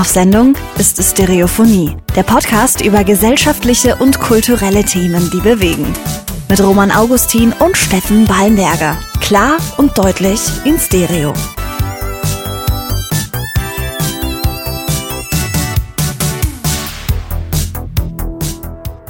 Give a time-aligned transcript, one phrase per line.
[0.00, 5.92] Auf Sendung ist Stereophonie, der Podcast über gesellschaftliche und kulturelle Themen, die bewegen.
[6.48, 8.98] Mit Roman Augustin und Steffen Ballenberger.
[9.20, 11.34] Klar und deutlich in Stereo.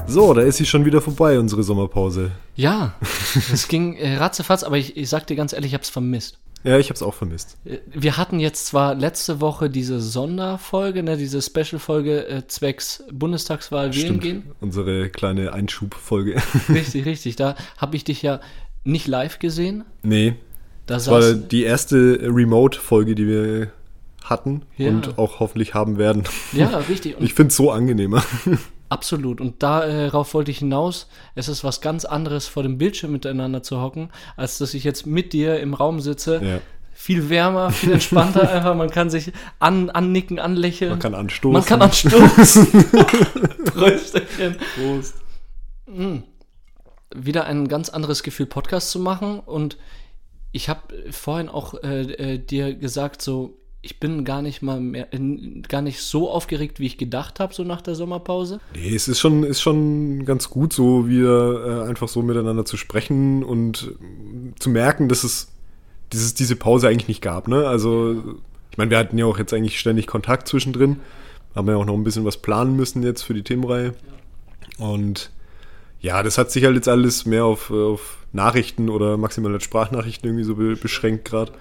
[0.08, 2.32] So, da ist sie schon wieder vorbei, unsere Sommerpause.
[2.56, 2.94] Ja,
[3.52, 6.40] es ging äh, ratzefatz, aber ich, ich sag dir ganz ehrlich, ich hab's vermisst.
[6.62, 7.56] Ja, ich hab's auch vermisst.
[7.64, 13.94] Äh, Wir hatten jetzt zwar letzte Woche diese Sonderfolge, ne, diese Special-Folge äh, zwecks Bundestagswahl
[13.94, 14.42] wählen gehen.
[14.60, 16.36] Unsere kleine Einschubfolge.
[16.68, 17.36] Richtig, richtig.
[17.36, 18.40] Da habe ich dich ja
[18.84, 19.84] nicht live gesehen.
[20.02, 20.34] nee,
[20.86, 23.72] Da das war die erste Remote-Folge, die wir
[24.24, 24.88] hatten Ja.
[24.90, 26.24] und auch hoffentlich haben werden.
[26.52, 27.16] ja, richtig.
[27.16, 28.22] Und Ich find's so angenehmer.
[28.90, 29.40] Absolut.
[29.40, 31.06] Und darauf wollte ich hinaus.
[31.36, 35.06] Es ist was ganz anderes, vor dem Bildschirm miteinander zu hocken, als dass ich jetzt
[35.06, 36.44] mit dir im Raum sitze.
[36.44, 36.60] Ja.
[36.92, 38.74] Viel wärmer, viel entspannter einfach.
[38.74, 40.90] Man kann sich an, annicken, anlächeln.
[40.90, 41.52] Man kann anstoßen.
[41.52, 42.66] Man kann anstoßen.
[43.64, 44.56] Prösterchen.
[44.74, 45.14] Prost.
[47.14, 49.38] Wieder ein ganz anderes Gefühl, Podcast zu machen.
[49.38, 49.78] Und
[50.50, 52.02] ich habe vorhin auch äh,
[52.34, 55.08] äh, dir gesagt, so, ich bin gar nicht mal mehr,
[55.68, 58.60] gar nicht so aufgeregt, wie ich gedacht habe, so nach der Sommerpause.
[58.74, 62.76] Nee, es ist schon, ist schon ganz gut, so wieder äh, einfach so miteinander zu
[62.76, 65.52] sprechen und äh, zu merken, dass es
[66.12, 67.48] dieses, diese Pause eigentlich nicht gab.
[67.48, 67.66] Ne?
[67.66, 68.36] Also,
[68.70, 71.00] ich meine, wir hatten ja auch jetzt eigentlich ständig Kontakt zwischendrin.
[71.54, 73.94] Haben ja auch noch ein bisschen was planen müssen jetzt für die Themenreihe.
[74.78, 75.30] Und
[76.00, 79.64] ja, das hat sich halt jetzt alles mehr auf, äh, auf Nachrichten oder maximal als
[79.64, 81.52] Sprachnachrichten irgendwie so be beschränkt gerade.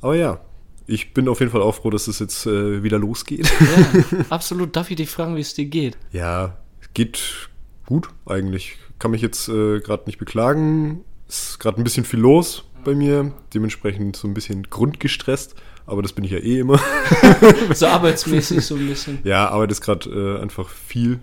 [0.00, 0.40] Aber ja,
[0.86, 3.50] ich bin auf jeden Fall auch froh, dass es jetzt äh, wieder losgeht.
[3.60, 4.76] Ja, absolut.
[4.76, 5.96] Darf ich dich fragen, wie es dir geht?
[6.12, 6.58] Ja,
[6.94, 7.48] geht
[7.86, 8.76] gut eigentlich.
[8.98, 11.04] Kann mich jetzt äh, gerade nicht beklagen.
[11.28, 15.54] Ist gerade ein bisschen viel los bei mir, dementsprechend so ein bisschen grundgestresst,
[15.86, 16.78] aber das bin ich ja eh immer.
[17.74, 19.18] So arbeitsmäßig so ein bisschen.
[19.24, 21.18] ja, Arbeit ist gerade äh, einfach viel.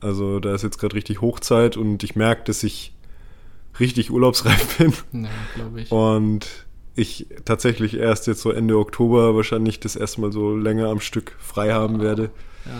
[0.00, 2.94] Also da ist jetzt gerade richtig Hochzeit und ich merke, dass ich
[3.80, 4.92] richtig urlaubsreif bin
[5.24, 5.90] Ja, glaube ich.
[5.90, 6.46] und
[6.94, 11.36] ich tatsächlich erst jetzt so Ende Oktober wahrscheinlich das erste Mal so länger am Stück
[11.38, 12.30] frei haben werde.
[12.66, 12.72] Ja,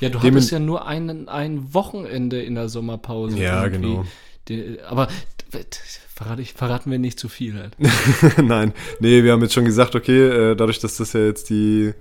[0.00, 3.38] ja du Demen- hattest ja nur einen, ein Wochenende in der Sommerpause.
[3.38, 3.88] Ja, irgendwie.
[3.90, 4.04] genau.
[4.48, 5.08] Die, aber
[6.14, 7.76] verrate ich, verraten wir nicht zu viel halt.
[8.42, 11.92] Nein, nee, wir haben jetzt schon gesagt, okay, äh, dadurch, dass das ja jetzt die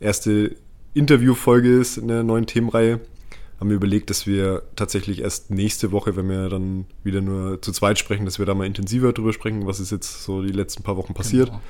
[0.00, 0.56] erste
[0.94, 3.00] Interviewfolge ist in der neuen Themenreihe,
[3.62, 7.70] haben wir überlegt, dass wir tatsächlich erst nächste Woche, wenn wir dann wieder nur zu
[7.70, 10.82] zweit sprechen, dass wir da mal intensiver drüber sprechen, was ist jetzt so die letzten
[10.82, 11.46] paar Wochen passiert.
[11.46, 11.60] Genau.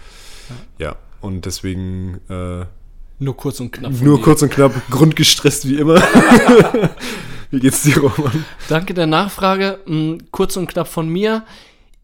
[0.78, 2.64] Ja, und deswegen äh,
[3.18, 3.92] Nur kurz und knapp.
[4.00, 4.22] nur dir.
[4.22, 5.96] kurz und knapp, grundgestresst wie immer.
[7.50, 8.42] wie geht's dir, Roman?
[8.70, 9.80] Danke der Nachfrage.
[9.84, 11.44] Mm, Kurz und knapp von mir.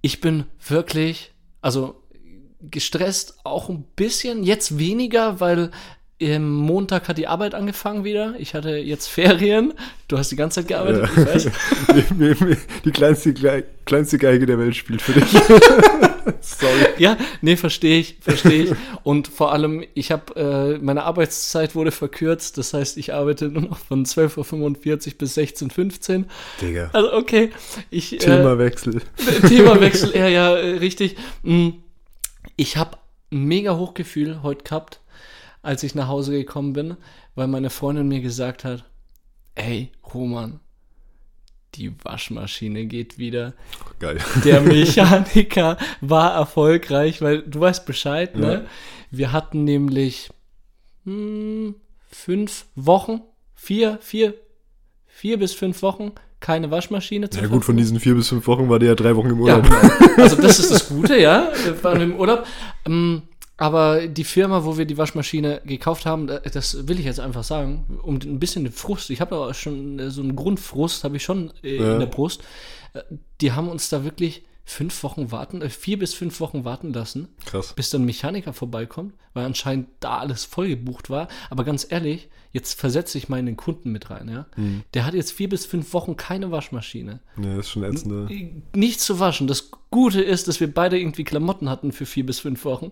[0.02, 1.32] Ich bin wirklich,
[1.62, 2.02] also
[2.60, 5.70] gestresst auch ein bisschen, jetzt weniger, weil
[6.20, 8.34] am Montag hat die Arbeit angefangen wieder.
[8.38, 9.72] Ich hatte jetzt Ferien.
[10.08, 11.50] Du hast die ganze Zeit gearbeitet, ich weiß.
[12.84, 13.34] Die kleinste,
[13.84, 15.30] kleinste Geige der Welt spielt für dich.
[16.40, 16.86] Sorry.
[16.98, 18.70] Ja, nee, verstehe ich, verstehe ich.
[19.02, 22.58] Und vor allem, ich habe, äh, meine Arbeitszeit wurde verkürzt.
[22.58, 26.24] Das heißt, ich arbeite nur noch von 12.45 Uhr bis 16.15 Uhr.
[26.60, 26.90] Digga.
[26.92, 27.50] Also, okay.
[27.90, 29.02] Ich, äh, Themawechsel.
[29.46, 31.16] Themawechsel, ja, ja, richtig.
[31.42, 31.70] Mm,
[32.56, 32.96] Ich habe
[33.30, 35.00] ein mega Hochgefühl heute gehabt,
[35.62, 36.96] als ich nach Hause gekommen bin,
[37.34, 38.84] weil meine Freundin mir gesagt hat,
[39.54, 40.60] ey, Roman,
[41.74, 43.54] die Waschmaschine geht wieder.
[43.98, 44.18] Geil.
[44.44, 48.40] Der Mechaniker war erfolgreich, weil du weißt Bescheid, Ja.
[48.40, 48.66] ne?
[49.10, 50.30] Wir hatten nämlich
[51.04, 51.74] hm,
[52.08, 53.20] fünf Wochen,
[53.54, 54.34] vier, vier,
[55.06, 58.68] vier bis fünf Wochen keine Waschmaschine zur Ja gut, von diesen vier bis fünf Wochen
[58.68, 59.64] war der ja drei Wochen im Ja, Urlaub.
[59.64, 60.22] genau.
[60.22, 61.50] also das ist das Gute, ja.
[61.64, 62.46] Wir waren im Urlaub.
[62.86, 63.22] Ähm,
[63.58, 67.44] aber die Firma, wo wir die Waschmaschine gekauft haben, da- das will ich jetzt einfach
[67.44, 71.16] sagen, um ein bisschen den Frust, ich habe aber schon äh, so einen Grundfrust, habe
[71.18, 71.92] ich schon äh, Ja.
[71.94, 72.42] in der Brust.
[72.94, 73.02] Äh,
[73.40, 77.72] Die haben uns da wirklich fünf Wochen warten, vier bis fünf Wochen warten lassen, Krass.
[77.74, 81.28] bis dann ein Mechaniker vorbeikommt, weil anscheinend da alles voll gebucht war.
[81.50, 84.46] Aber ganz ehrlich, jetzt versetze ich mal in den Kunden mit rein, ja.
[84.56, 84.82] Mhm.
[84.94, 88.30] Der hat jetzt vier bis fünf Wochen keine Waschmaschine Ja, das ist schon ätzend.
[88.30, 88.62] ne?
[88.74, 89.46] nicht zu waschen.
[89.46, 92.90] Das Gute ist, dass wir beide irgendwie Klamotten hatten für vier bis fünf Wochen.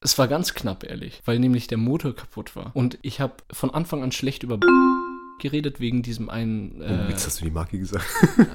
[0.00, 2.70] Es war ganz knapp, ehrlich, weil nämlich der Motor kaputt war.
[2.74, 4.58] Und ich habe von Anfang an schlecht über
[5.40, 6.80] geredet wegen diesem einen.
[6.80, 8.04] Oh, Äh, jetzt hast du die Marke gesagt.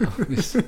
[0.06, 0.58] ach, Mist.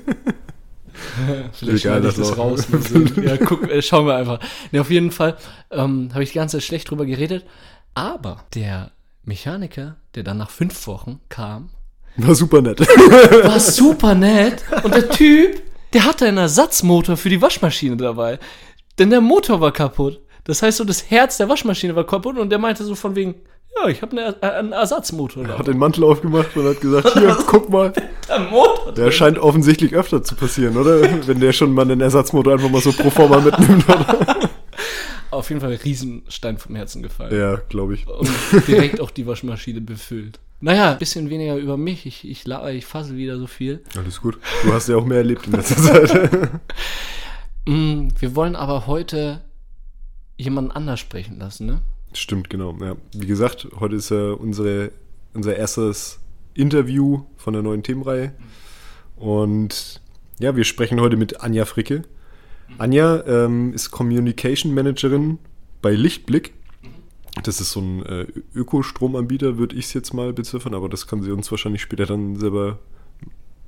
[1.52, 2.38] Vielleicht Egal, schneide ich das das auch.
[2.38, 2.66] raus.
[2.88, 2.98] so.
[3.20, 4.40] Ja, guck, äh, schauen wir einfach.
[4.72, 5.36] Ne, auf jeden Fall
[5.70, 7.44] ähm, habe ich die ganze Zeit schlecht drüber geredet.
[7.94, 8.92] Aber der
[9.24, 11.70] Mechaniker, der dann nach fünf Wochen kam,
[12.16, 12.80] War super nett.
[12.80, 14.64] war super nett.
[14.84, 15.62] Und der Typ,
[15.92, 18.38] der hatte einen Ersatzmotor für die Waschmaschine dabei.
[18.98, 20.20] Denn der Motor war kaputt.
[20.44, 23.34] Das heißt so, das Herz der Waschmaschine war kaputt und der meinte so von wegen,
[23.78, 25.44] Ja, ich habe eine, einen Ersatzmotor.
[25.44, 27.92] Er hat den Mantel aufgemacht und hat gesagt, hier, guck mal.
[28.28, 31.00] Der Motor Der scheint offensichtlich öfter zu passieren, oder?
[31.26, 34.50] Wenn der schon mal einen Ersatzmotor einfach mal so pro forma mitnimmt, oder?
[35.30, 37.38] Auf jeden Fall ein Riesenstein vom Herzen gefallen.
[37.38, 38.06] Ja, glaube ich.
[38.08, 38.28] Und
[38.66, 40.40] direkt auch die Waschmaschine befüllt.
[40.60, 42.06] Naja, ein bisschen weniger über mich.
[42.06, 43.82] Ich, ich, ich fasse wieder so viel.
[43.96, 44.38] Alles gut.
[44.64, 46.50] Du hast ja auch mehr erlebt in letzter Zeit.
[47.68, 49.42] Mm, wir wollen aber heute
[50.36, 51.82] jemanden anders sprechen lassen, ne?
[52.12, 52.76] Stimmt, genau.
[52.80, 52.94] Ja.
[53.12, 54.92] Wie gesagt, heute ist ja unsere,
[55.34, 56.20] unser erstes
[56.54, 58.32] Interview von der neuen Themenreihe.
[59.16, 60.00] Und
[60.38, 62.04] ja, wir sprechen heute mit Anja Fricke.
[62.78, 65.38] Anja ähm, ist Communication Managerin
[65.82, 66.54] bei Lichtblick.
[67.42, 71.22] Das ist so ein äh, Ökostromanbieter, würde ich es jetzt mal beziffern, aber das kann
[71.22, 72.78] sie uns wahrscheinlich später dann selber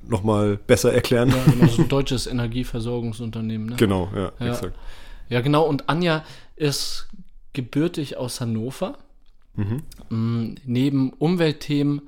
[0.07, 1.29] nochmal besser erklären.
[1.31, 3.77] Ja, genau, so ein deutsches Energieversorgungsunternehmen, ne?
[3.77, 4.53] Genau, ja, Ja.
[4.53, 4.75] exakt.
[5.29, 5.67] Ja, genau.
[5.67, 6.25] Und Anja
[6.57, 7.09] ist
[7.53, 8.97] gebürtig aus Hannover.
[9.57, 9.83] Mhm.
[10.09, 12.03] Mm, Neben Umweltthemen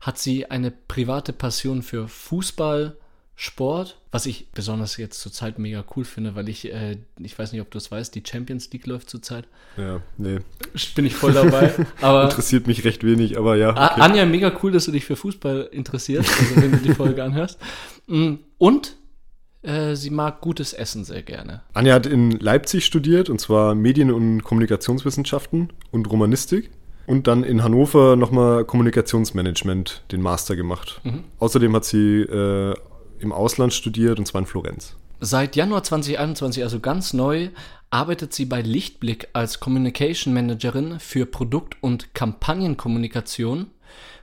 [0.00, 2.96] hat sie eine private Passion für Fußball,
[3.40, 7.60] Sport, was ich besonders jetzt zurzeit mega cool finde, weil ich, äh, ich weiß nicht,
[7.60, 9.44] ob du es weißt, die Champions League läuft zurzeit.
[9.76, 10.40] Ja, nee,
[10.96, 11.72] Bin ich voll dabei.
[12.00, 13.70] Aber interessiert mich recht wenig, aber ja.
[13.76, 14.00] A- okay.
[14.00, 17.60] Anja, mega cool, dass du dich für Fußball interessierst, also wenn du die Folge anhörst.
[18.08, 18.96] Mm, Und
[19.62, 21.62] äh, sie mag gutes Essen sehr gerne.
[21.74, 26.70] Anja hat in Leipzig studiert, und zwar Medien- und Kommunikationswissenschaften und Romanistik.
[27.06, 31.00] Und dann in Hannover nochmal Kommunikationsmanagement, den Master gemacht.
[31.38, 32.74] Außerdem hat sie äh,
[33.20, 34.96] im Ausland studiert, und zwar in Florenz.
[35.20, 37.48] Seit Januar 2021, also ganz neu,
[37.90, 43.70] arbeitet sie bei Lichtblick als Communication Managerin für Produkt- und Kampagnenkommunikation.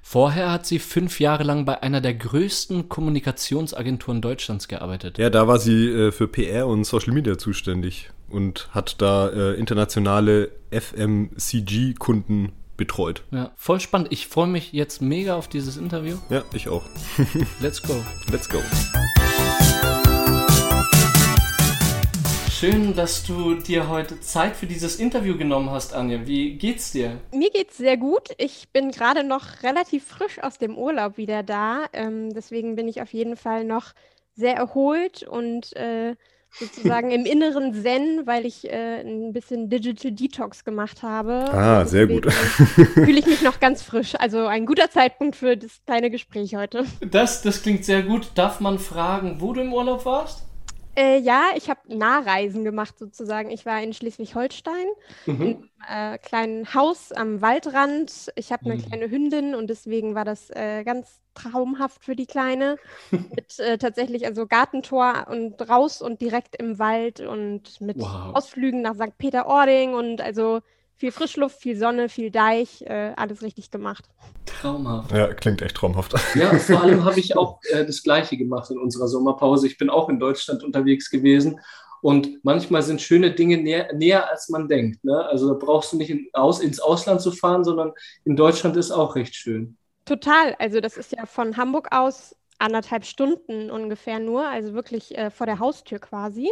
[0.02, 5.18] Vorher hat sie fünf Jahre lang bei einer der größten Kommunikationsagenturen Deutschlands gearbeitet.
[5.18, 9.54] Ja, da war sie äh, für PR und Social Media zuständig und hat da äh,
[9.56, 13.24] internationale FMCG-Kunden betreut.
[13.32, 14.10] Ja, voll spannend.
[14.12, 16.18] Ich freue mich jetzt mega auf dieses Interview.
[16.30, 16.84] Ja, ich auch.
[17.60, 17.96] Let's go.
[18.32, 18.60] Let's go.
[22.52, 26.26] Schön, dass du dir heute Zeit für dieses Interview genommen hast, Anja.
[26.26, 27.20] Wie geht's dir?
[27.34, 28.30] Mir geht's sehr gut.
[28.38, 31.86] Ich bin gerade noch relativ frisch aus dem Urlaub wieder da.
[31.92, 33.94] Ähm, deswegen bin ich auf jeden Fall noch
[34.36, 36.16] sehr erholt und äh,
[36.60, 41.52] sozusagen im inneren Zen, weil ich äh, ein bisschen Digital Detox gemacht habe.
[41.52, 42.32] Ah, Und sehr gut.
[42.34, 44.16] Fühle ich mich noch ganz frisch.
[44.20, 46.86] Also ein guter Zeitpunkt für das kleine Gespräch heute.
[47.02, 48.30] Das, das klingt sehr gut.
[48.36, 50.44] Darf man fragen, wo du im Urlaub warst?
[50.98, 53.50] Äh, ja, ich habe Nahreisen gemacht sozusagen.
[53.52, 54.88] Ich war in Schleswig-Holstein,
[55.28, 55.42] Mhm.
[55.42, 58.32] in einem äh, kleinen Haus am Waldrand.
[58.36, 58.82] Ich habe eine Mhm.
[58.82, 62.80] kleine Hündin und deswegen war das äh, ganz traumhaft für die Kleine.
[63.36, 68.34] mit äh, tatsächlich also Gartentor und raus und direkt im Wald und mit Wow.
[68.34, 69.18] Ausflügen nach St.
[69.18, 70.62] Peter-Ording und also
[70.96, 74.06] viel Frischluft, viel Sonne, viel Deich, äh, alles richtig gemacht.
[74.46, 75.12] Traumhaft.
[75.12, 76.14] Ja, klingt echt traumhaft.
[76.36, 79.68] Ja, vor allem habe ich auch äh, das Gleiche gemacht in unserer Sommerpause.
[79.68, 81.60] Ich bin auch in Deutschland unterwegs gewesen.
[82.02, 85.04] Und manchmal sind schöne Dinge näher, näher als man denkt.
[85.04, 85.26] Ne?
[85.26, 87.94] Also da brauchst du nicht in, aus, ins Ausland zu fahren, sondern
[88.26, 89.78] in Deutschland ist auch recht schön.
[90.06, 90.56] Total.
[90.60, 95.46] Also das ist ja von Hamburg aus anderthalb Stunden ungefähr nur, also wirklich äh, vor
[95.46, 96.52] der Haustür quasi.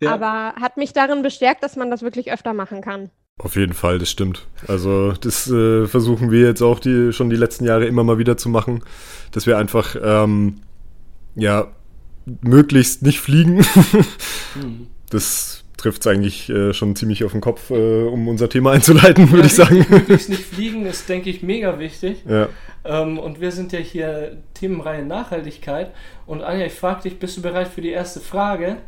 [0.00, 0.14] Ja.
[0.14, 3.10] Aber hat mich darin bestärkt, dass man das wirklich öfter machen kann.
[3.38, 4.46] Auf jeden Fall, das stimmt.
[4.66, 8.36] Also das äh, versuchen wir jetzt auch die, schon die letzten Jahre immer mal wieder
[8.36, 8.82] zu machen,
[9.30, 10.56] dass wir einfach ähm,
[11.36, 11.68] ja
[12.42, 13.64] möglichst nicht fliegen.
[14.54, 14.86] Hm.
[15.10, 19.30] Das trifft es eigentlich äh, schon ziemlich auf den Kopf, äh, um unser Thema einzuleiten,
[19.30, 19.84] würde ich sagen.
[19.88, 22.24] Möglichst nicht fliegen ist, denke ich, mega wichtig.
[22.26, 22.48] ja.
[22.84, 25.92] Ähm, und wir sind ja hier Themenreihe Nachhaltigkeit.
[26.26, 28.78] Und Anja, ich frage dich, bist du bereit für die erste Frage?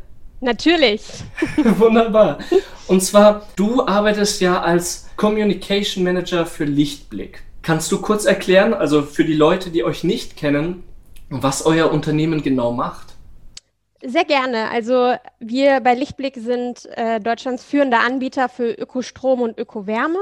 [0.41, 1.03] Natürlich.
[1.57, 2.39] Wunderbar.
[2.87, 7.43] Und zwar, du arbeitest ja als Communication Manager für Lichtblick.
[7.61, 10.83] Kannst du kurz erklären, also für die Leute, die euch nicht kennen,
[11.29, 13.11] was euer Unternehmen genau macht?
[14.03, 14.71] Sehr gerne.
[14.71, 20.17] Also wir bei Lichtblick sind äh, Deutschlands führender Anbieter für Ökostrom und Ökowärme.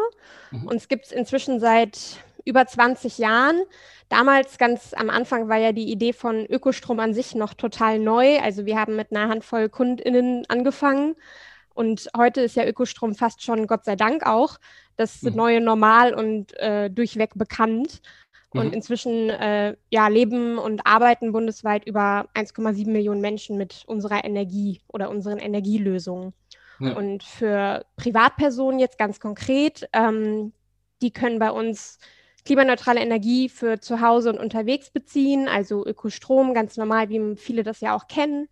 [0.52, 0.68] Mhm.
[0.68, 3.62] Uns gibt es inzwischen seit über 20 Jahren.
[4.10, 8.40] Damals ganz am Anfang war ja die Idee von Ökostrom an sich noch total neu.
[8.40, 11.16] Also wir haben mit einer Handvoll KundInnen angefangen.
[11.76, 14.58] Und heute ist ja Ökostrom fast schon, Gott sei Dank auch,
[14.98, 15.36] das Mhm.
[15.36, 18.02] neue Normal und äh, durchweg bekannt.
[18.52, 18.74] Und Mhm.
[18.74, 25.12] inzwischen äh, ja, leben und arbeiten bundesweit über 1,7 Millionen Menschen mit unserer Energie oder
[25.12, 26.34] unseren Energielösungen.
[26.80, 26.94] Ja.
[26.96, 30.52] Und für Privatpersonen jetzt ganz konkret, ähm,
[31.04, 32.00] die können bei uns
[32.50, 37.80] klimaneutrale Energie für zu Hause und unterwegs beziehen, also Ökostrom, ganz normal, wie viele das
[37.80, 38.48] ja auch kennen.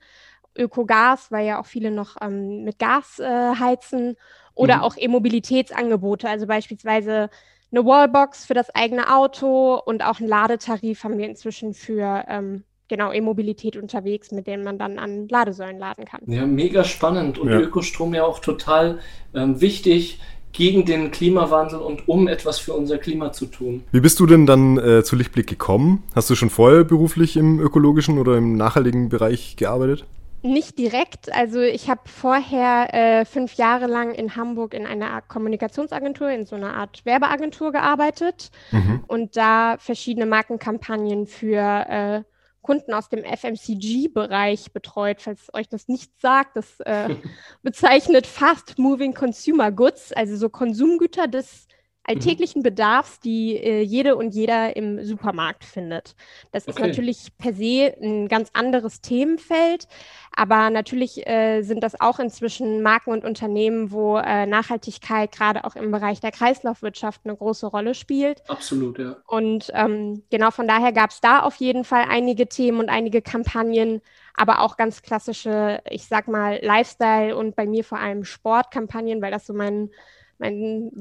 [0.56, 3.26] Ökogas, weil ja auch viele noch ähm, mit Gas äh,
[3.60, 4.16] heizen.
[4.54, 4.82] Oder Mhm.
[4.84, 7.32] auch E-Mobilitätsangebote, also beispielsweise
[7.72, 12.66] eine Wallbox für das eigene Auto und auch einen Ladetarif haben wir inzwischen für ähm,
[12.88, 16.22] genau E-Mobilität unterwegs, mit denen man dann an Ladesäulen laden kann.
[16.28, 17.60] Ja, mega spannend und ja.
[17.60, 19.00] Ökostrom ja auch total
[19.34, 20.20] ähm, wichtig
[20.58, 23.84] gegen den Klimawandel und um etwas für unser Klima zu tun.
[23.92, 26.02] Wie bist du denn dann äh, zu Lichtblick gekommen?
[26.16, 30.06] Hast du schon vorher beruflich im ökologischen oder im nachhaltigen Bereich gearbeitet?
[30.42, 31.32] Nicht direkt.
[31.32, 36.56] Also ich habe vorher äh, fünf Jahre lang in Hamburg in einer Kommunikationsagentur, in so
[36.56, 39.04] einer Art Werbeagentur gearbeitet mhm.
[39.06, 42.24] und da verschiedene Markenkampagnen für äh,
[42.68, 46.58] Kunden aus dem FMCG-Bereich betreut, falls euch das nicht sagt.
[46.58, 47.16] Das äh,
[47.64, 51.70] bezeichnet Fast Moving Consumer Goods, also so Konsumgüter des
[52.08, 56.16] alltäglichen Bedarfs, die äh, jede und jeder im Supermarkt findet.
[56.52, 56.72] Das okay.
[56.72, 59.88] ist natürlich per se ein ganz anderes Themenfeld,
[60.34, 65.76] aber natürlich äh, sind das auch inzwischen Marken und Unternehmen, wo äh, Nachhaltigkeit gerade auch
[65.76, 68.42] im Bereich der Kreislaufwirtschaft eine große Rolle spielt.
[68.50, 69.18] Absolut, ja.
[69.28, 73.22] Und ähm, genau von daher gab es da auf jeden Fall einige Themen und einige
[73.22, 74.02] Kampagnen,
[74.34, 79.32] aber auch ganz klassische, ich sag mal, Lifestyle und bei mir vor allem Sportkampagnen, weil
[79.32, 79.90] das so mein
[80.40, 80.92] mein,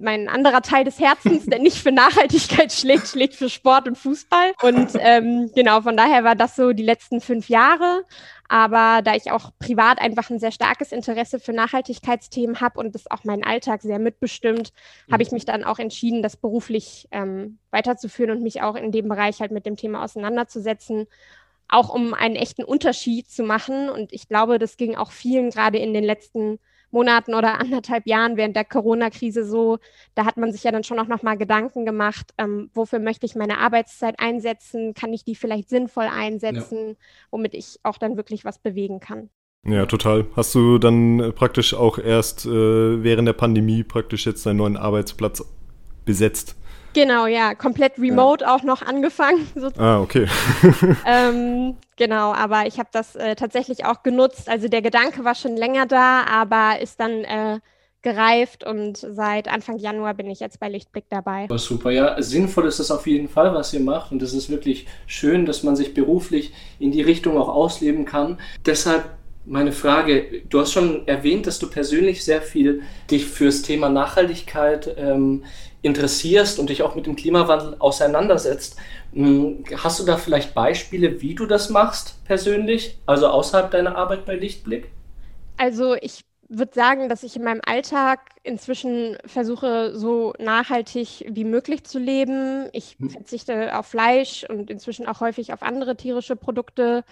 [0.00, 4.52] mein anderer Teil des Herzens, der nicht für Nachhaltigkeit schlägt, schlägt für Sport und Fußball.
[4.62, 8.04] Und ähm, genau, von daher war das so die letzten fünf Jahre.
[8.48, 13.10] Aber da ich auch privat einfach ein sehr starkes Interesse für Nachhaltigkeitsthemen habe und das
[13.10, 14.72] auch meinen Alltag sehr mitbestimmt,
[15.06, 15.12] mhm.
[15.12, 19.08] habe ich mich dann auch entschieden, das beruflich ähm, weiterzuführen und mich auch in dem
[19.08, 21.06] Bereich halt mit dem Thema auseinanderzusetzen
[21.68, 23.88] auch um einen echten Unterschied zu machen.
[23.88, 26.58] Und ich glaube, das ging auch vielen gerade in den letzten
[26.92, 29.78] Monaten oder anderthalb Jahren während der Corona-Krise so,
[30.14, 33.34] da hat man sich ja dann schon auch nochmal Gedanken gemacht, ähm, wofür möchte ich
[33.34, 36.94] meine Arbeitszeit einsetzen, kann ich die vielleicht sinnvoll einsetzen, ja.
[37.30, 39.30] womit ich auch dann wirklich was bewegen kann.
[39.64, 40.26] Ja, total.
[40.34, 44.76] Hast du dann äh, praktisch auch erst äh, während der Pandemie praktisch jetzt deinen neuen
[44.76, 45.44] Arbeitsplatz
[46.04, 46.56] besetzt?
[46.94, 48.54] Genau, ja, komplett remote ja.
[48.54, 49.46] auch noch angefangen.
[49.54, 49.80] Sozusagen.
[49.80, 50.26] Ah, okay.
[51.06, 54.48] ähm, genau, aber ich habe das äh, tatsächlich auch genutzt.
[54.48, 57.60] Also der Gedanke war schon länger da, aber ist dann äh,
[58.02, 61.46] gereift und seit Anfang Januar bin ich jetzt bei Lichtblick dabei.
[61.50, 64.50] Oh, super, ja, sinnvoll ist es auf jeden Fall, was ihr macht und es ist
[64.50, 68.38] wirklich schön, dass man sich beruflich in die Richtung auch ausleben kann.
[68.66, 69.04] Deshalb
[69.44, 74.94] meine Frage, du hast schon erwähnt, dass du persönlich sehr viel dich fürs Thema Nachhaltigkeit
[74.96, 75.44] ähm,
[75.82, 78.76] interessierst und dich auch mit dem Klimawandel auseinandersetzt.
[79.12, 84.24] Hm, hast du da vielleicht Beispiele, wie du das machst persönlich, also außerhalb deiner Arbeit
[84.24, 84.90] bei Lichtblick?
[85.56, 91.84] Also ich würde sagen, dass ich in meinem Alltag inzwischen versuche, so nachhaltig wie möglich
[91.84, 92.68] zu leben.
[92.72, 93.10] Ich hm.
[93.10, 97.04] verzichte auf Fleisch und inzwischen auch häufig auf andere tierische Produkte.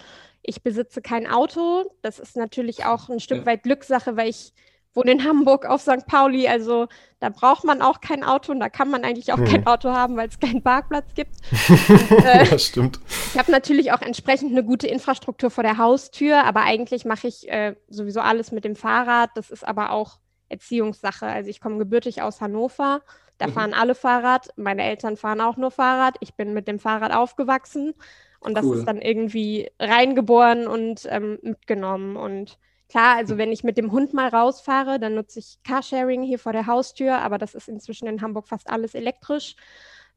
[0.43, 1.91] Ich besitze kein Auto.
[2.01, 4.53] Das ist natürlich auch ein Stück weit Glückssache, weil ich
[4.93, 6.05] wohne in Hamburg auf St.
[6.05, 6.87] Pauli, also
[7.19, 9.45] da braucht man auch kein Auto und da kann man eigentlich auch hm.
[9.45, 11.35] kein Auto haben, weil es keinen Parkplatz gibt.
[11.69, 12.99] und, äh, ja, stimmt.
[13.33, 17.49] Ich habe natürlich auch entsprechend eine gute Infrastruktur vor der Haustür, aber eigentlich mache ich
[17.49, 19.31] äh, sowieso alles mit dem Fahrrad.
[19.35, 20.19] Das ist aber auch
[20.49, 21.25] Erziehungssache.
[21.25, 23.01] Also ich komme gebürtig aus Hannover.
[23.37, 23.53] Da mhm.
[23.53, 24.49] fahren alle Fahrrad.
[24.57, 26.15] Meine Eltern fahren auch nur Fahrrad.
[26.19, 27.93] Ich bin mit dem Fahrrad aufgewachsen
[28.41, 32.57] und das ist dann irgendwie reingeboren und ähm, mitgenommen und
[32.91, 36.51] Klar, also wenn ich mit dem Hund mal rausfahre, dann nutze ich Carsharing hier vor
[36.51, 39.55] der Haustür, aber das ist inzwischen in Hamburg fast alles elektrisch.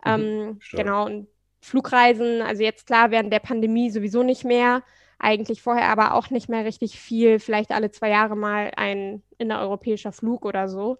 [0.04, 1.28] Mhm, ähm, genau, und
[1.60, 4.82] Flugreisen, also jetzt klar, während der Pandemie sowieso nicht mehr,
[5.20, 10.10] eigentlich vorher aber auch nicht mehr richtig viel, vielleicht alle zwei Jahre mal ein innereuropäischer
[10.10, 10.98] Flug oder so.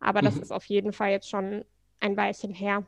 [0.00, 0.42] Aber das mhm.
[0.42, 1.64] ist auf jeden Fall jetzt schon
[2.00, 2.84] ein Weilchen her.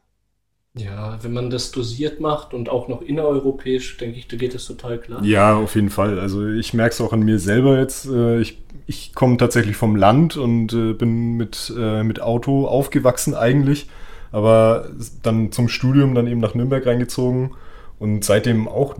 [0.76, 4.66] Ja, wenn man das dosiert macht und auch noch innereuropäisch, denke ich, da geht es
[4.66, 5.24] total klar.
[5.24, 6.20] Ja, auf jeden Fall.
[6.20, 8.06] Also ich merke es auch an mir selber jetzt.
[8.06, 13.34] Äh, ich, ich komme tatsächlich vom Land und äh, bin mit, äh, mit Auto aufgewachsen
[13.34, 13.88] eigentlich,
[14.32, 14.90] aber
[15.22, 17.54] dann zum Studium dann eben nach Nürnberg reingezogen
[17.98, 18.96] und seitdem auch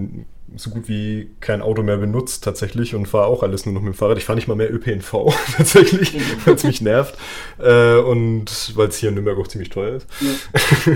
[0.55, 3.95] so gut wie kein Auto mehr benutzt tatsächlich und fahre auch alles nur noch mit
[3.95, 4.17] dem Fahrrad.
[4.17, 7.17] Ich fahre nicht mal mehr ÖPNV tatsächlich, weil es mich nervt
[7.59, 10.07] äh, und weil es hier in Nürnberg auch ziemlich teuer ist.
[10.21, 10.93] Ja.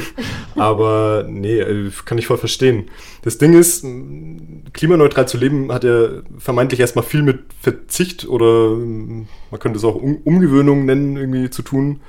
[0.62, 2.90] Aber nee, äh, kann ich voll verstehen.
[3.23, 3.85] Das Ding ist,
[4.73, 9.97] klimaneutral zu leben hat ja vermeintlich erstmal viel mit Verzicht oder man könnte es auch
[9.97, 12.00] um Umgewöhnung nennen, irgendwie zu tun.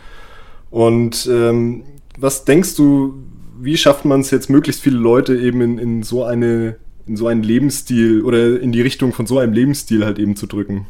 [0.69, 1.83] Und ähm,
[2.17, 3.15] was denkst du,
[3.59, 6.77] wie schafft man es jetzt, möglichst viele Leute eben in, in so eine
[7.07, 10.47] in so einen Lebensstil oder in die Richtung von so einem Lebensstil halt eben zu
[10.47, 10.87] drücken.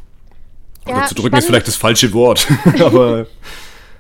[0.86, 2.48] Oder ja, zu drücken ist vielleicht das falsche Wort,
[2.80, 3.28] aber.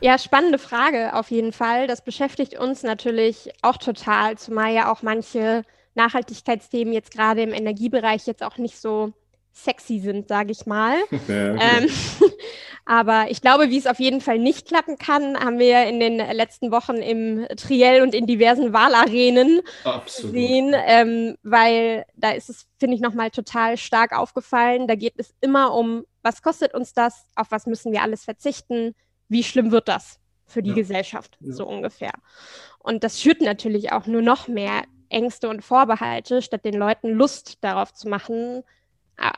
[0.01, 1.85] Ja, spannende Frage auf jeden Fall.
[1.87, 5.63] Das beschäftigt uns natürlich auch total, zumal ja auch manche
[5.93, 9.13] Nachhaltigkeitsthemen jetzt gerade im Energiebereich jetzt auch nicht so
[9.53, 10.95] sexy sind, sage ich mal.
[11.27, 11.89] Ja, ähm,
[12.91, 16.17] Aber ich glaube, wie es auf jeden Fall nicht klappen kann, haben wir in den
[16.17, 20.33] letzten Wochen im Triell und in diversen Wahlarenen Absolut.
[20.33, 24.89] gesehen, ähm, weil da ist es, finde ich, nochmal total stark aufgefallen.
[24.89, 28.93] Da geht es immer um, was kostet uns das, auf was müssen wir alles verzichten,
[29.29, 30.75] wie schlimm wird das für die ja.
[30.75, 31.53] Gesellschaft, ja.
[31.53, 32.11] so ungefähr.
[32.77, 37.59] Und das schürt natürlich auch nur noch mehr Ängste und Vorbehalte, statt den Leuten Lust
[37.61, 38.63] darauf zu machen,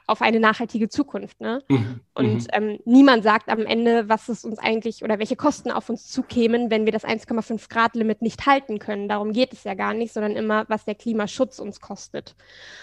[0.08, 1.40] auf eine nachhaltige Zukunft.
[1.42, 1.63] Ne?
[1.68, 2.00] Mhm.
[2.13, 2.48] Und mhm.
[2.54, 6.70] ähm, niemand sagt am Ende, was es uns eigentlich oder welche Kosten auf uns zukämen,
[6.70, 9.08] wenn wir das 1,5 Grad Limit nicht halten können.
[9.08, 12.36] Darum geht es ja gar nicht, sondern immer, was der Klimaschutz uns kostet.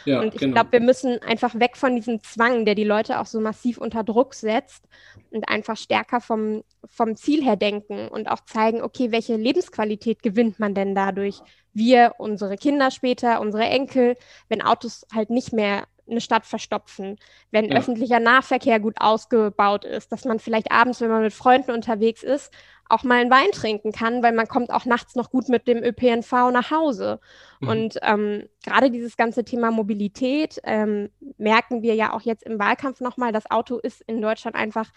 [0.04, 0.54] Ja, und ich genau.
[0.54, 4.02] glaube, wir müssen einfach weg von diesem Zwang, der die Leute auch so massiv unter
[4.02, 4.88] Druck setzt
[5.30, 10.58] und einfach stärker vom, vom Ziel her denken und auch zeigen, okay, welche Lebensqualität gewinnt
[10.58, 11.40] man denn dadurch?
[11.72, 14.16] Wir, unsere Kinder später, unsere Enkel,
[14.48, 17.18] wenn Autos halt nicht mehr eine Stadt verstopfen,
[17.50, 17.76] wenn ja.
[17.78, 22.52] öffentlicher Nahverkehr gut ausgebaut ist, dass man vielleicht abends, wenn man mit Freunden unterwegs ist,
[22.88, 25.82] auch mal einen Wein trinken kann, weil man kommt auch nachts noch gut mit dem
[25.82, 27.20] ÖPNV nach Hause.
[27.60, 27.68] Mhm.
[27.68, 33.00] Und ähm, gerade dieses ganze Thema Mobilität ähm, merken wir ja auch jetzt im Wahlkampf
[33.00, 33.32] nochmal.
[33.32, 34.90] Das Auto ist in Deutschland einfach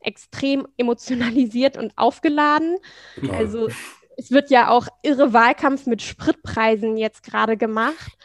[0.00, 2.76] extrem emotionalisiert und aufgeladen.
[3.22, 3.34] Ja.
[3.34, 3.68] Also
[4.16, 8.16] es wird ja auch irre Wahlkampf mit Spritpreisen jetzt gerade gemacht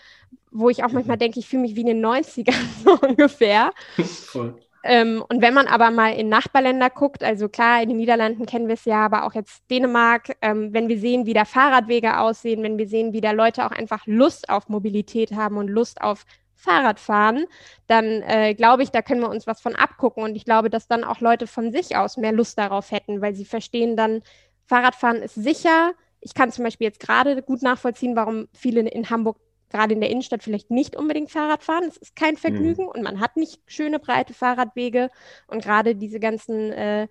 [0.51, 1.21] wo ich auch manchmal mhm.
[1.21, 2.53] denke, ich fühle mich wie in den 90ern
[2.83, 3.71] so ungefähr.
[3.97, 4.55] Voll.
[4.83, 8.67] Ähm, und wenn man aber mal in Nachbarländer guckt, also klar, in den Niederlanden kennen
[8.67, 12.63] wir es ja, aber auch jetzt Dänemark, ähm, wenn wir sehen, wie da Fahrradwege aussehen,
[12.63, 16.25] wenn wir sehen, wie da Leute auch einfach Lust auf Mobilität haben und Lust auf
[16.55, 17.45] Fahrradfahren,
[17.87, 20.23] dann äh, glaube ich, da können wir uns was von abgucken.
[20.23, 23.35] Und ich glaube, dass dann auch Leute von sich aus mehr Lust darauf hätten, weil
[23.35, 24.21] sie verstehen dann,
[24.65, 25.93] Fahrradfahren ist sicher.
[26.21, 29.37] Ich kann zum Beispiel jetzt gerade gut nachvollziehen, warum viele in Hamburg
[29.71, 31.85] gerade in der Innenstadt vielleicht nicht unbedingt Fahrrad fahren.
[31.87, 32.89] Es ist kein Vergnügen mhm.
[32.89, 35.09] und man hat nicht schöne, breite Fahrradwege.
[35.47, 37.07] Und gerade diese ganzen äh,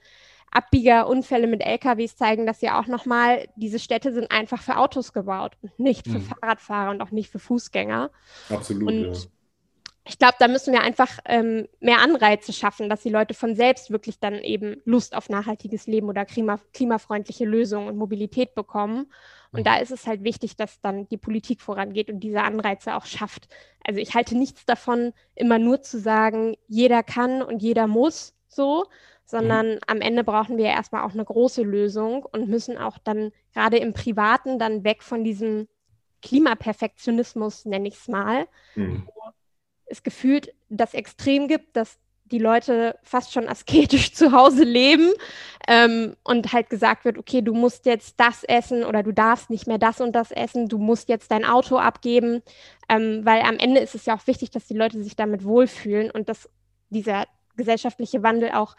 [0.50, 3.46] Abbiegerunfälle mit LKWs zeigen das ja auch nochmal.
[3.56, 6.22] Diese Städte sind einfach für Autos gebaut und nicht für mhm.
[6.22, 8.10] Fahrradfahrer und auch nicht für Fußgänger.
[8.48, 8.88] Absolut.
[8.88, 9.22] Und ja.
[10.06, 13.90] ich glaube, da müssen wir einfach ähm, mehr Anreize schaffen, dass die Leute von selbst
[13.92, 19.06] wirklich dann eben Lust auf nachhaltiges Leben oder klima klimafreundliche Lösungen und Mobilität bekommen.
[19.52, 23.04] Und da ist es halt wichtig, dass dann die Politik vorangeht und diese Anreize auch
[23.04, 23.48] schafft.
[23.84, 28.84] Also ich halte nichts davon, immer nur zu sagen, jeder kann und jeder muss so,
[29.24, 29.78] sondern mhm.
[29.86, 33.92] am Ende brauchen wir erstmal auch eine große Lösung und müssen auch dann gerade im
[33.92, 35.68] Privaten dann weg von diesem
[36.22, 39.04] Klimaperfektionismus, nenne ich es mal, mhm.
[39.06, 39.22] wo
[39.86, 41.98] es gefühlt das Extrem gibt, dass
[42.30, 45.10] die Leute fast schon asketisch zu Hause leben
[45.68, 49.66] ähm, und halt gesagt wird, okay, du musst jetzt das essen oder du darfst nicht
[49.66, 52.42] mehr das und das essen, du musst jetzt dein Auto abgeben,
[52.88, 56.10] ähm, weil am Ende ist es ja auch wichtig, dass die Leute sich damit wohlfühlen
[56.10, 56.48] und dass
[56.88, 58.76] dieser gesellschaftliche Wandel auch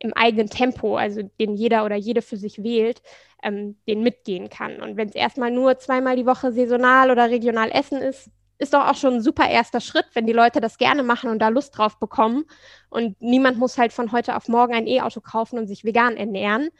[0.00, 3.02] im eigenen Tempo, also den jeder oder jede für sich wählt,
[3.42, 4.80] ähm, den mitgehen kann.
[4.80, 8.86] Und wenn es erstmal nur zweimal die Woche saisonal oder regional Essen ist, ist doch
[8.86, 11.76] auch schon ein super erster Schritt, wenn die Leute das gerne machen und da Lust
[11.76, 12.44] drauf bekommen.
[12.90, 16.70] Und niemand muss halt von heute auf morgen ein E-Auto kaufen und sich vegan ernähren.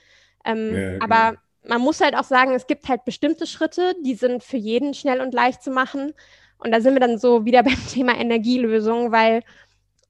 [0.44, 1.04] Ähm, ja, genau.
[1.04, 4.94] Aber man muss halt auch sagen, es gibt halt bestimmte Schritte, die sind für jeden
[4.94, 6.12] schnell und leicht zu machen.
[6.58, 9.42] Und da sind wir dann so wieder beim Thema Energielösung, weil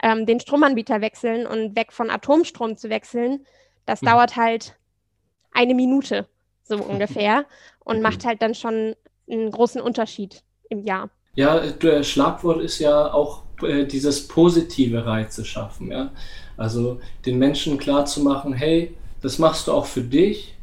[0.02, 3.46] ähm, den Stromanbieter wechseln und weg von Atomstrom zu wechseln,
[3.86, 4.06] das mhm.
[4.06, 4.76] dauert halt
[5.52, 6.26] eine Minute
[6.62, 7.46] so ungefähr
[7.80, 8.94] und macht halt dann schon
[9.30, 11.10] einen großen Unterschied im Jahr.
[11.34, 15.90] Ja, der Schlagwort ist ja auch äh, dieses positive Reize schaffen.
[15.90, 16.10] Ja?
[16.58, 20.54] Also den Menschen klar zu machen, hey, das machst du auch für dich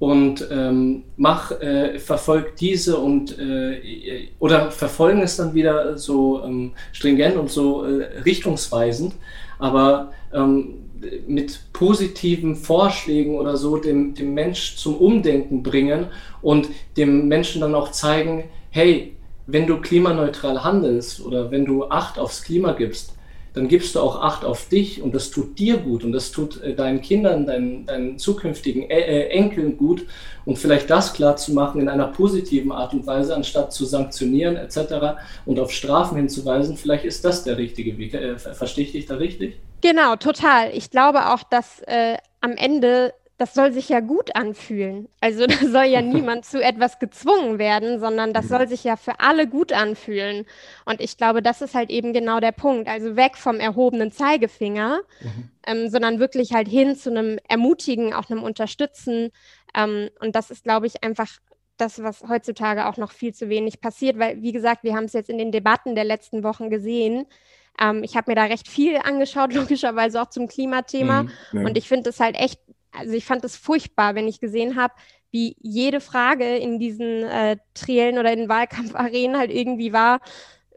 [0.00, 6.72] und ähm, mach, äh, verfolg diese und äh, oder verfolgen es dann wieder so ähm,
[6.92, 9.14] stringent und so äh, richtungsweisend,
[9.60, 10.80] aber ähm,
[11.28, 16.06] mit positiven Vorschlägen oder so dem, dem Mensch zum Umdenken bringen
[16.40, 19.14] und dem Menschen dann auch zeigen, hey,
[19.52, 23.14] wenn du klimaneutral handelst oder wenn du Acht aufs Klima gibst,
[23.54, 26.62] dann gibst du auch Acht auf dich und das tut dir gut und das tut
[26.62, 30.06] äh, deinen Kindern, deinen, deinen zukünftigen äh, äh, Enkeln gut
[30.46, 34.56] und vielleicht das klar zu machen in einer positiven Art und Weise, anstatt zu sanktionieren
[34.56, 35.18] etc.
[35.44, 38.14] und auf Strafen hinzuweisen, vielleicht ist das der richtige Weg.
[38.14, 39.60] Äh, verstehe ich dich da richtig?
[39.82, 40.70] Genau, total.
[40.72, 43.12] Ich glaube auch, dass äh, am Ende
[43.42, 45.08] das soll sich ja gut anfühlen.
[45.20, 49.18] Also da soll ja niemand zu etwas gezwungen werden, sondern das soll sich ja für
[49.18, 50.46] alle gut anfühlen.
[50.84, 52.88] Und ich glaube, das ist halt eben genau der Punkt.
[52.88, 55.50] Also weg vom erhobenen Zeigefinger, mhm.
[55.66, 59.32] ähm, sondern wirklich halt hin zu einem Ermutigen, auch einem Unterstützen.
[59.74, 61.28] Ähm, und das ist, glaube ich, einfach
[61.78, 65.14] das, was heutzutage auch noch viel zu wenig passiert, weil, wie gesagt, wir haben es
[65.14, 67.26] jetzt in den Debatten der letzten Wochen gesehen.
[67.80, 71.24] Ähm, ich habe mir da recht viel angeschaut, logischerweise auch zum Klimathema.
[71.24, 71.60] Mhm, ja.
[71.64, 72.60] Und ich finde es halt echt,
[72.92, 74.94] also ich fand es furchtbar, wenn ich gesehen habe,
[75.30, 80.20] wie jede Frage in diesen äh, Triellen oder in Wahlkampfarenen halt irgendwie war,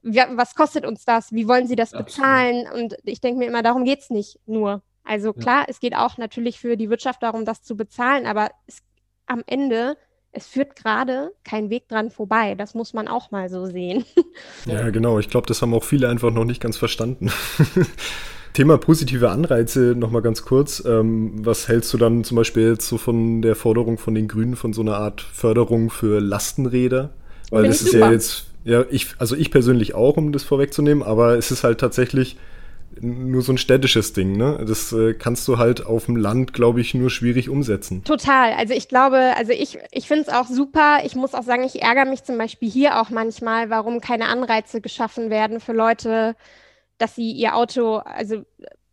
[0.01, 1.31] was kostet uns das?
[1.31, 2.67] Wie wollen Sie das bezahlen?
[2.71, 4.83] Und ich denke mir immer, darum geht es nicht nur.
[5.03, 5.65] Also klar, ja.
[5.67, 8.83] es geht auch natürlich für die Wirtschaft darum, das zu bezahlen, aber es,
[9.25, 9.97] am Ende,
[10.31, 12.55] es führt gerade kein Weg dran vorbei.
[12.55, 14.05] Das muss man auch mal so sehen.
[14.65, 15.19] Ja, genau.
[15.19, 17.31] Ich glaube, das haben auch viele einfach noch nicht ganz verstanden.
[18.55, 20.83] Thema positive Anreize nochmal ganz kurz.
[20.85, 24.55] Ähm, was hältst du dann zum Beispiel jetzt so von der Forderung von den Grünen
[24.55, 27.11] von so einer Art Förderung für Lastenräder?
[27.51, 28.07] Weil das ist super.
[28.07, 31.79] ja jetzt, ja, ich, also ich persönlich auch, um das vorwegzunehmen, aber es ist halt
[31.79, 32.37] tatsächlich
[33.01, 34.63] nur so ein städtisches Ding, ne?
[34.65, 38.03] Das äh, kannst du halt auf dem Land, glaube ich, nur schwierig umsetzen.
[38.05, 38.53] Total.
[38.53, 40.99] Also ich glaube, also ich, ich finde es auch super.
[41.03, 44.79] Ich muss auch sagen, ich ärgere mich zum Beispiel hier auch manchmal, warum keine Anreize
[44.79, 46.35] geschaffen werden für Leute,
[46.97, 48.43] dass sie ihr Auto, also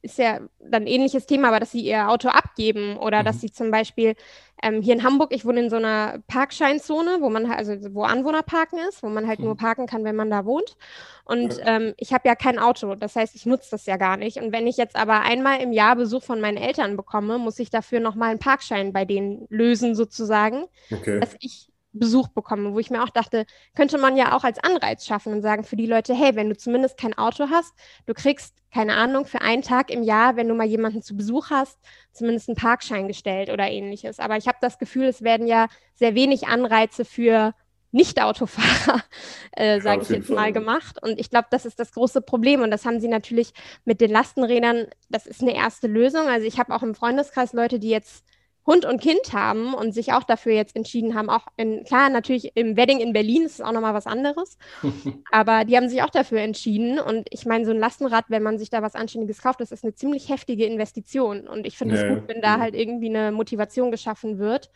[0.02, 3.24] ist ja dann ein ähnliches Thema, aber dass sie ihr Auto abgeben oder mhm.
[3.24, 4.14] dass sie zum Beispiel
[4.60, 8.80] ähm, hier in Hamburg, ich wohne in so einer Parkscheinzone, wo man also wo Anwohnerparken
[8.88, 9.46] ist, wo man halt mhm.
[9.46, 10.76] nur parken kann, wenn man da wohnt.
[11.24, 11.76] Und ja.
[11.76, 14.38] ähm, ich habe ja kein Auto, das heißt, ich nutze das ja gar nicht.
[14.38, 17.70] Und wenn ich jetzt aber einmal im Jahr Besuch von meinen Eltern bekomme, muss ich
[17.70, 21.20] dafür nochmal einen Parkschein bei denen lösen sozusagen, okay.
[21.20, 25.06] dass ich Besuch bekomme, wo ich mir auch dachte, könnte man ja auch als Anreiz
[25.06, 27.74] schaffen und sagen für die Leute, hey, wenn du zumindest kein Auto hast,
[28.06, 31.50] du kriegst, keine Ahnung, für einen Tag im Jahr, wenn du mal jemanden zu Besuch
[31.50, 31.78] hast,
[32.12, 34.18] zumindest einen Parkschein gestellt oder ähnliches.
[34.18, 37.54] Aber ich habe das Gefühl, es werden ja sehr wenig Anreize für
[37.92, 39.02] nicht-Autofahrer,
[39.52, 40.36] äh, sage ja, ich jetzt Fall.
[40.36, 41.02] mal, gemacht.
[41.02, 42.62] Und ich glaube, das ist das große Problem.
[42.62, 43.52] Und das haben sie natürlich
[43.84, 46.26] mit den Lastenrädern, das ist eine erste Lösung.
[46.26, 48.24] Also ich habe auch im Freundeskreis Leute, die jetzt
[48.66, 52.52] Hund und Kind haben und sich auch dafür jetzt entschieden haben, auch in, klar, natürlich
[52.54, 54.56] im Wedding in Berlin ist es auch nochmal was anderes,
[55.32, 58.58] aber die haben sich auch dafür entschieden und ich meine, so ein Lastenrad, wenn man
[58.58, 62.02] sich da was Anständiges kauft, das ist eine ziemlich heftige Investition und ich finde es
[62.02, 64.70] ja, gut, wenn da halt irgendwie eine Motivation geschaffen wird,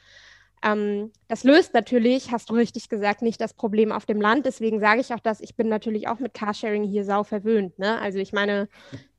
[0.62, 4.46] ähm, das löst natürlich, hast du richtig gesagt, nicht das Problem auf dem Land.
[4.46, 7.78] Deswegen sage ich auch das, ich bin natürlich auch mit Carsharing hier sau verwöhnt.
[7.78, 8.00] Ne?
[8.00, 8.68] Also ich meine,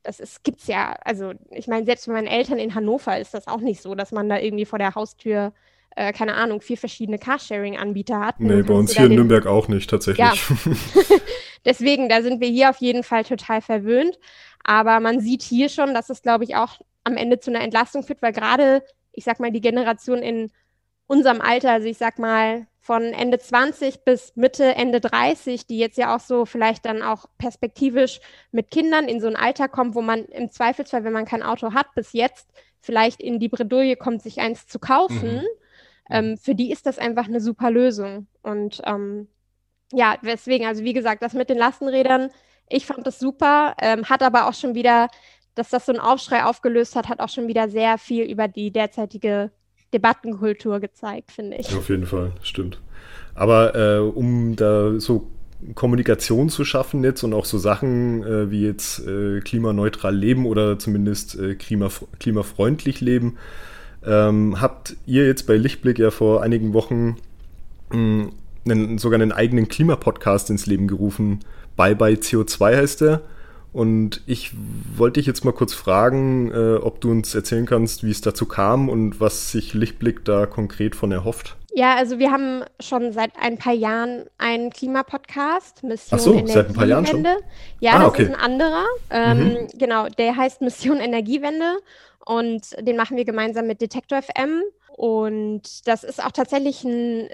[0.02, 3.46] das gibt es ja, also ich meine, selbst bei meinen Eltern in Hannover ist das
[3.46, 5.52] auch nicht so, dass man da irgendwie vor der Haustür
[5.98, 8.38] äh, keine Ahnung, vier verschiedene Carsharing-Anbieter hat.
[8.38, 10.18] Nee, bei uns hier in Nürnberg auch nicht, tatsächlich.
[10.18, 10.32] Ja.
[11.64, 14.18] Deswegen, da sind wir hier auf jeden Fall total verwöhnt.
[14.62, 18.04] Aber man sieht hier schon, dass es, glaube ich, auch am Ende zu einer Entlastung
[18.04, 20.52] führt, weil gerade, ich sag mal, die Generation in
[21.08, 25.98] unserem Alter, also ich sag mal von Ende 20 bis Mitte, Ende 30, die jetzt
[25.98, 28.20] ja auch so vielleicht dann auch perspektivisch
[28.52, 31.74] mit Kindern in so ein Alter kommt, wo man im Zweifelsfall, wenn man kein Auto
[31.74, 32.48] hat, bis jetzt
[32.80, 35.36] vielleicht in die Bredouille kommt, sich eins zu kaufen.
[35.36, 35.46] Mhm.
[36.10, 38.26] Ähm, für die ist das einfach eine super Lösung.
[38.42, 39.28] Und ähm,
[39.92, 42.30] ja, deswegen, also wie gesagt, das mit den Lastenrädern,
[42.68, 45.08] ich fand das super, ähm, hat aber auch schon wieder,
[45.54, 48.70] dass das so einen Aufschrei aufgelöst hat, hat auch schon wieder sehr viel über die
[48.70, 49.50] derzeitige
[49.92, 51.74] Debattenkultur gezeigt, finde ich.
[51.74, 52.80] Auf jeden Fall, stimmt.
[53.34, 55.28] Aber äh, um da so
[55.74, 60.78] Kommunikation zu schaffen jetzt und auch so Sachen äh, wie jetzt äh, klimaneutral leben oder
[60.78, 61.88] zumindest äh, klima,
[62.20, 63.36] klimafreundlich leben,
[64.06, 67.16] ähm, habt ihr jetzt bei Lichtblick ja vor einigen Wochen
[67.90, 68.30] hm,
[68.64, 71.40] einen, sogar einen eigenen Klimapodcast ins Leben gerufen.
[71.76, 73.22] Bye Bye CO2 heißt der.
[73.72, 74.52] Und ich
[74.96, 78.46] wollte dich jetzt mal kurz fragen, äh, ob du uns erzählen kannst, wie es dazu
[78.46, 81.56] kam und was sich Lichtblick da konkret von erhofft.
[81.74, 86.68] Ja, also wir haben schon seit ein paar Jahren einen Klimapodcast, Mission Ach so, seit
[86.68, 87.24] ein paar Jahren schon?
[87.78, 88.22] Ja, ah, das okay.
[88.24, 88.84] ist ein anderer.
[89.10, 89.66] Ähm, mhm.
[89.78, 91.78] Genau, der heißt Mission Energiewende
[92.24, 94.62] und den machen wir gemeinsam mit Detektor FM.
[94.96, 97.28] Und das ist auch tatsächlich ein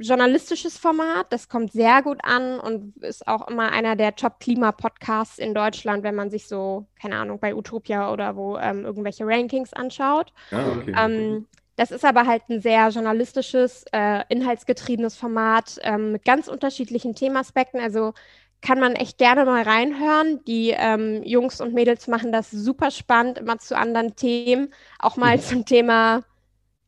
[0.00, 1.26] journalistisches Format.
[1.30, 6.14] Das kommt sehr gut an und ist auch immer einer der Top-Klima-Podcasts in Deutschland, wenn
[6.14, 10.32] man sich so, keine Ahnung, bei Utopia oder wo ähm, irgendwelche Rankings anschaut.
[10.50, 10.94] Ah, okay.
[10.96, 17.14] ähm, das ist aber halt ein sehr journalistisches, äh, inhaltsgetriebenes Format ähm, mit ganz unterschiedlichen
[17.14, 17.80] Themaspekten.
[17.80, 18.12] Also
[18.60, 20.44] kann man echt gerne mal reinhören.
[20.46, 25.36] Die ähm, Jungs und Mädels machen das super spannend, immer zu anderen Themen, auch mal
[25.36, 25.40] mhm.
[25.40, 26.22] zum Thema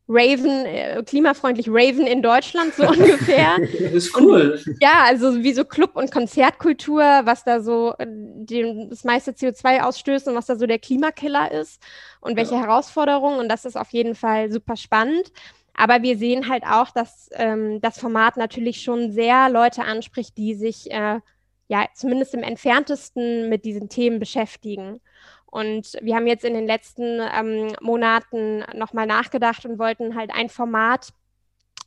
[0.07, 3.57] Raven, äh, klimafreundlich Raven in Deutschland, so ungefähr.
[3.59, 4.61] das ist cool.
[4.65, 9.31] Und, ja, also wie so Club- und Konzertkultur, was da so äh, den, das meiste
[9.31, 11.81] CO2 ausstößt und was da so der Klimakiller ist
[12.19, 12.61] und welche ja.
[12.61, 13.39] Herausforderungen.
[13.39, 15.31] Und das ist auf jeden Fall super spannend.
[15.75, 20.53] Aber wir sehen halt auch, dass ähm, das Format natürlich schon sehr Leute anspricht, die
[20.53, 21.19] sich äh,
[21.67, 24.99] ja zumindest im entferntesten mit diesen Themen beschäftigen.
[25.53, 30.49] Und wir haben jetzt in den letzten ähm, Monaten nochmal nachgedacht und wollten halt ein
[30.49, 31.13] Format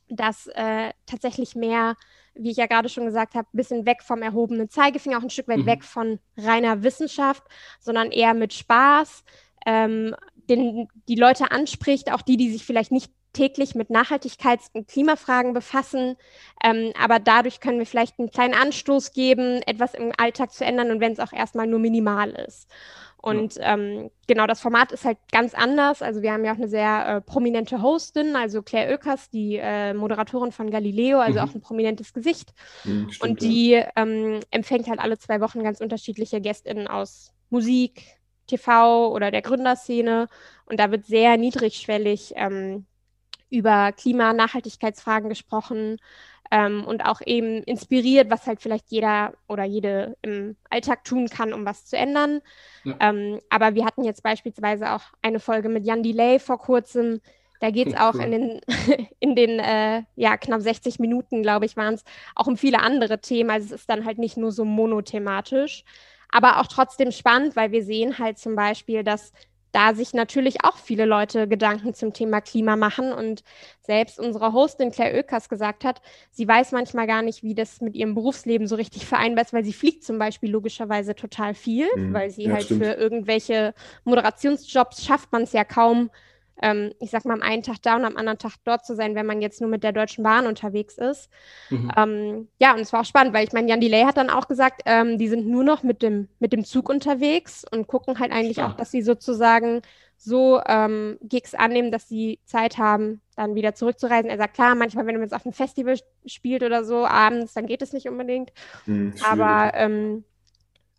[0.09, 1.95] dass äh, tatsächlich mehr,
[2.33, 5.29] wie ich ja gerade schon gesagt habe, ein bisschen weg vom erhobenen Zeigefinger, auch ein
[5.29, 5.65] Stück weit mhm.
[5.65, 7.43] weg von reiner Wissenschaft,
[7.79, 9.23] sondern eher mit Spaß,
[9.65, 10.15] ähm,
[10.49, 15.53] den, die Leute anspricht, auch die, die sich vielleicht nicht täglich mit Nachhaltigkeits- und Klimafragen
[15.53, 16.15] befassen.
[16.63, 20.89] Ähm, aber dadurch können wir vielleicht einen kleinen Anstoß geben, etwas im Alltag zu ändern
[20.89, 22.67] und wenn es auch erstmal nur minimal ist.
[23.27, 23.73] Und ja.
[23.73, 26.01] ähm, genau, das Format ist halt ganz anders.
[26.01, 29.93] Also wir haben ja auch eine sehr äh, prominente Hostin, also Claire Oekers, die äh,
[29.93, 31.45] Moderatorin von Galileo, also mhm.
[31.45, 32.53] auch ein prominentes Gesicht.
[32.85, 33.89] Mhm, stimmt, und die ja.
[33.97, 38.01] ähm, empfängt halt alle zwei Wochen ganz unterschiedliche GästInnen aus Musik,
[38.47, 40.29] TV oder der Gründerszene.
[40.65, 42.85] Und da wird sehr niedrigschwellig ähm,
[43.49, 45.97] über Klima-, Nachhaltigkeitsfragen gesprochen
[46.51, 51.53] ähm, und auch eben inspiriert, was halt vielleicht jeder oder jede im Alltag tun kann,
[51.53, 52.41] um was zu ändern.
[52.83, 52.95] Ja.
[52.99, 57.21] Ähm, aber wir hatten jetzt beispielsweise auch eine Folge mit Jan Delay vor kurzem.
[57.59, 58.23] Da geht es auch cool.
[58.23, 58.61] in den,
[59.19, 62.03] in den äh, ja, knapp 60 Minuten, glaube ich, waren es
[62.35, 63.49] auch um viele andere Themen.
[63.49, 65.83] Also es ist dann halt nicht nur so monothematisch,
[66.29, 69.31] aber auch trotzdem spannend, weil wir sehen halt zum Beispiel, dass
[69.77, 73.13] da sich natürlich auch viele Leute Gedanken zum Thema Klima machen.
[73.13, 73.43] Und
[73.81, 77.93] selbst unsere Hostin Claire Oekers gesagt hat, sie weiß manchmal gar nicht, wie das mit
[77.93, 82.11] ihrem Berufsleben so richtig vereinbar ist, weil sie fliegt zum Beispiel logischerweise total viel, mhm.
[82.11, 82.85] weil sie ja, halt stimmt.
[82.85, 86.09] für irgendwelche Moderationsjobs schafft man es ja kaum,
[86.61, 89.15] ähm, ich sag mal, am einen Tag da und am anderen Tag dort zu sein,
[89.15, 91.29] wenn man jetzt nur mit der Deutschen Bahn unterwegs ist.
[91.69, 91.91] Mhm.
[91.97, 94.47] Ähm, ja, und es war auch spannend, weil ich meine, Jan Delay hat dann auch
[94.47, 98.31] gesagt, ähm, die sind nur noch mit dem, mit dem Zug unterwegs und gucken halt
[98.31, 98.71] eigentlich Klar.
[98.71, 99.81] auch, dass sie sozusagen
[100.17, 104.29] so ähm, Gigs annehmen, dass sie Zeit haben, dann wieder zurückzureisen.
[104.31, 107.67] Er sagt, klar, manchmal, wenn man jetzt auf einem Festival spielt oder so, abends, dann
[107.67, 108.51] geht es nicht unbedingt.
[108.87, 110.23] Mhm, Aber ähm,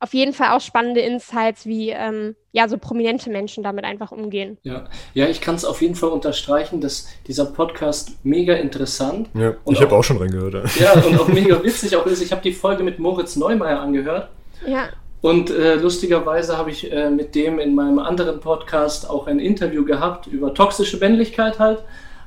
[0.00, 4.58] auf jeden Fall auch spannende Insights, wie ähm, ja so prominente Menschen damit einfach umgehen.
[4.62, 4.84] Ja,
[5.14, 9.28] ja ich kann es auf jeden Fall unterstreichen, dass dieser Podcast mega interessant.
[9.34, 10.54] Ja, ich habe auch schon reingehört.
[10.78, 10.94] Ja.
[10.94, 12.22] ja, und auch mega witzig auch ist.
[12.22, 14.28] Ich habe die Folge mit Moritz Neumeier angehört.
[14.66, 14.88] Ja.
[15.20, 19.84] Und äh, lustigerweise habe ich äh, mit dem in meinem anderen Podcast auch ein Interview
[19.84, 21.82] gehabt über toxische Männlichkeit halt.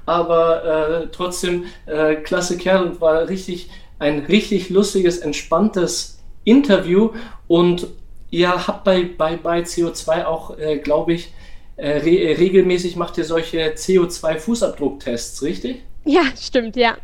[0.06, 0.66] Aber
[1.04, 7.12] äh, trotzdem äh, klasse Kerl und war richtig ein richtig lustiges, entspanntes Interview
[7.48, 7.88] und
[8.30, 11.34] ihr habt bei, bei, bei CO2 auch, äh, glaube ich,
[11.78, 15.84] äh, re äh, regelmäßig macht ihr solche CO2-Fußabdrucktests, richtig?
[16.06, 16.98] Ja, stimmt, ja.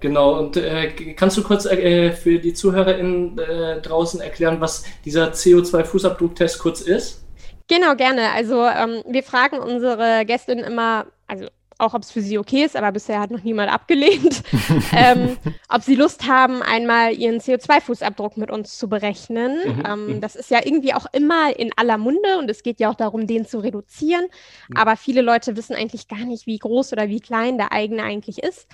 [0.00, 5.32] Genau, und äh, kannst du kurz äh, für die ZuhörerInnen äh, draußen erklären, was dieser
[5.32, 7.24] CO2-Fußabdrucktest kurz ist?
[7.66, 8.32] Genau, gerne.
[8.32, 12.76] Also ähm, wir fragen unsere Gästinnen immer, also auch ob es für sie okay ist,
[12.76, 14.42] aber bisher hat noch niemand abgelehnt,
[14.92, 15.36] ähm,
[15.68, 19.58] ob sie Lust haben, einmal ihren CO2-Fußabdruck mit uns zu berechnen.
[19.64, 19.82] Mhm.
[19.86, 20.20] Ähm, mhm.
[20.20, 23.26] das ist ja irgendwie auch immer in aller Munde und es geht ja auch darum,
[23.26, 24.24] den zu reduzieren.
[24.68, 24.76] Mhm.
[24.76, 28.42] Aber viele Leute wissen eigentlich gar nicht, wie groß oder wie klein der eigene eigentlich
[28.42, 28.66] ist.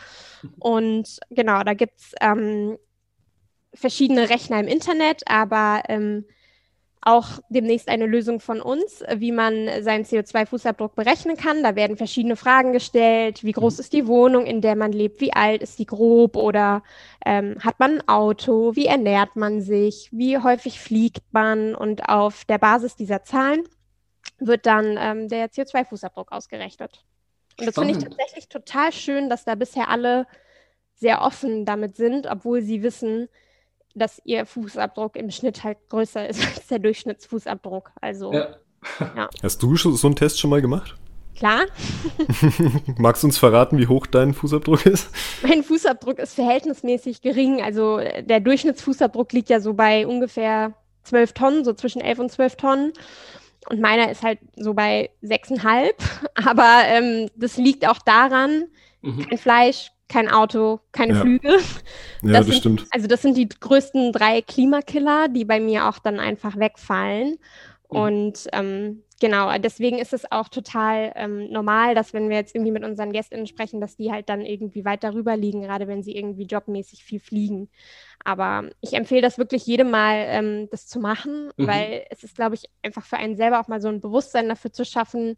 [0.59, 2.79] Und genau, da gibt es ähm,
[3.75, 6.25] verschiedene Rechner im Internet, aber ähm,
[7.05, 11.63] auch demnächst eine Lösung von uns, wie man seinen CO2-Fußabdruck berechnen kann.
[11.63, 13.45] Da werden verschiedene Fragen gestellt.
[13.45, 15.21] Wie groß ist die Wohnung, in der man lebt?
[15.21, 16.37] Wie alt ist die grob?
[16.37, 16.83] Oder
[17.27, 18.75] ähm, hat man ein Auto?
[18.75, 20.09] Wie ernährt man sich?
[20.13, 21.75] Wie häufig fliegt man?
[21.75, 23.63] Und auf der Basis dieser Zahlen
[24.39, 27.05] wird dann ähm, der CO2-Fußabdruck ausgerechnet.
[27.61, 30.27] Und das finde ich tatsächlich total schön, dass da bisher alle
[30.95, 33.29] sehr offen damit sind, obwohl sie wissen,
[33.95, 37.93] dass ihr Fußabdruck im Schnitt halt größer ist als der Durchschnittsfußabdruck.
[38.01, 38.57] Also, ja.
[39.01, 39.29] ja.
[39.43, 40.97] Hast du so einen Test schon mal gemacht?
[41.37, 41.65] Klar.
[42.97, 45.11] Magst du uns verraten, wie hoch dein Fußabdruck ist?
[45.43, 47.61] Mein Fußabdruck ist verhältnismäßig gering.
[47.61, 52.57] Also der Durchschnittsfußabdruck liegt ja so bei ungefähr 12 Tonnen, so zwischen 11 und 12
[52.57, 52.93] Tonnen.
[53.69, 55.95] Und meiner ist halt so bei 6,5.
[56.47, 58.67] Aber ähm, das liegt auch daran,
[59.03, 59.27] mhm.
[59.29, 61.21] kein Fleisch, kein Auto, keine ja.
[61.21, 61.49] Flüge.
[61.49, 61.55] Ja,
[62.23, 62.87] das, das sind, stimmt.
[62.91, 67.39] Also das sind die größten drei Klimakiller, die bei mir auch dann einfach wegfallen.
[67.91, 67.99] Mhm.
[67.99, 72.73] Und ähm, genau, deswegen ist es auch total ähm, normal, dass wenn wir jetzt irgendwie
[72.73, 76.17] mit unseren Gästinnen sprechen, dass die halt dann irgendwie weit darüber liegen, gerade wenn sie
[76.17, 77.71] irgendwie jobmäßig viel fliegen.
[78.25, 81.67] Aber ich empfehle das wirklich jedem mal, ähm, das zu machen, mhm.
[81.67, 84.73] weil es ist, glaube ich, einfach für einen selber auch mal so ein Bewusstsein dafür
[84.73, 85.37] zu schaffen,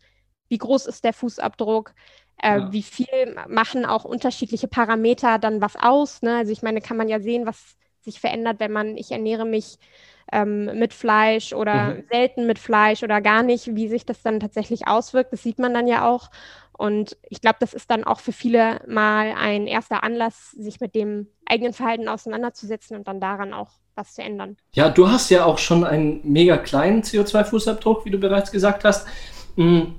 [0.48, 1.92] wie groß ist der Fußabdruck,
[2.42, 2.72] äh, ja.
[2.72, 6.22] Wie viel machen auch unterschiedliche Parameter dann was aus?
[6.22, 6.36] Ne?
[6.36, 9.78] Also ich meine, kann man ja sehen, was sich verändert, wenn man, ich ernähre mich
[10.32, 12.04] ähm, mit Fleisch oder mhm.
[12.10, 15.32] selten mit Fleisch oder gar nicht, wie sich das dann tatsächlich auswirkt.
[15.32, 16.30] Das sieht man dann ja auch.
[16.76, 20.94] Und ich glaube, das ist dann auch für viele mal ein erster Anlass, sich mit
[20.94, 24.58] dem eigenen Verhalten auseinanderzusetzen und dann daran auch was zu ändern.
[24.74, 29.08] Ja, du hast ja auch schon einen mega kleinen CO2-Fußabdruck, wie du bereits gesagt hast.
[29.56, 29.94] Mhm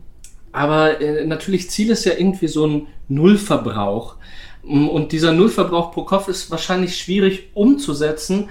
[0.52, 4.16] aber äh, natürlich Ziel ist ja irgendwie so ein Nullverbrauch.
[4.64, 8.50] Und dieser Nullverbrauch pro Kopf ist wahrscheinlich schwierig umzusetzen.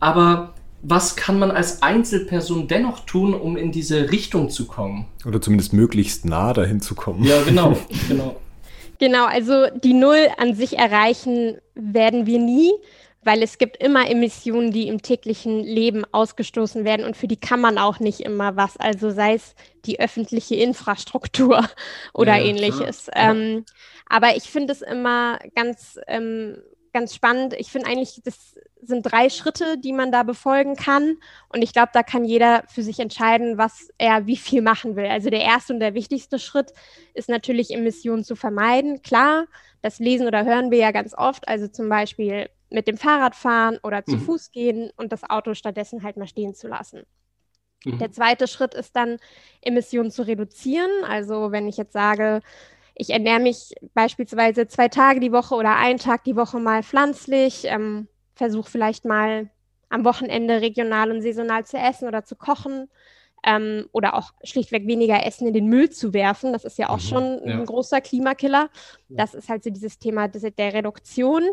[0.00, 5.06] Aber was kann man als Einzelperson dennoch tun, um in diese Richtung zu kommen?
[5.24, 7.22] Oder zumindest möglichst nah dahin zu kommen.
[7.24, 7.78] Ja, genau,
[8.08, 8.36] genau.
[8.98, 12.72] Genau, also die Null an sich erreichen werden wir nie,
[13.24, 17.60] weil es gibt immer Emissionen, die im täglichen Leben ausgestoßen werden und für die kann
[17.60, 18.76] man auch nicht immer was.
[18.76, 19.54] Also sei es
[19.84, 21.64] die öffentliche Infrastruktur
[22.14, 23.08] oder ja, ähnliches.
[23.14, 23.64] Ähm,
[24.08, 26.58] aber ich finde es immer ganz, ähm,
[26.92, 27.54] ganz spannend.
[27.54, 31.16] Ich finde eigentlich, das sind drei Schritte, die man da befolgen kann.
[31.48, 35.06] Und ich glaube, da kann jeder für sich entscheiden, was er wie viel machen will.
[35.06, 36.72] Also der erste und der wichtigste Schritt
[37.14, 39.02] ist natürlich, Emissionen zu vermeiden.
[39.02, 39.46] Klar,
[39.80, 41.46] das lesen oder hören wir ja ganz oft.
[41.46, 44.22] Also zum Beispiel mit dem Fahrrad fahren oder zu mhm.
[44.22, 47.02] Fuß gehen und das Auto stattdessen halt mal stehen zu lassen.
[47.84, 47.98] Mhm.
[47.98, 49.18] Der zweite Schritt ist dann,
[49.60, 50.90] Emissionen zu reduzieren.
[51.06, 52.40] Also wenn ich jetzt sage,
[52.94, 57.64] ich ernähre mich beispielsweise zwei Tage die Woche oder einen Tag die Woche mal pflanzlich,
[57.64, 59.50] ähm, versuche vielleicht mal
[59.88, 62.88] am Wochenende regional und saisonal zu essen oder zu kochen
[63.44, 66.52] ähm, oder auch schlichtweg weniger Essen in den Müll zu werfen.
[66.52, 67.58] Das ist ja auch mhm, schon ja.
[67.58, 68.70] ein großer Klimakiller.
[69.08, 71.44] Das ist halt so dieses Thema der Reduktion.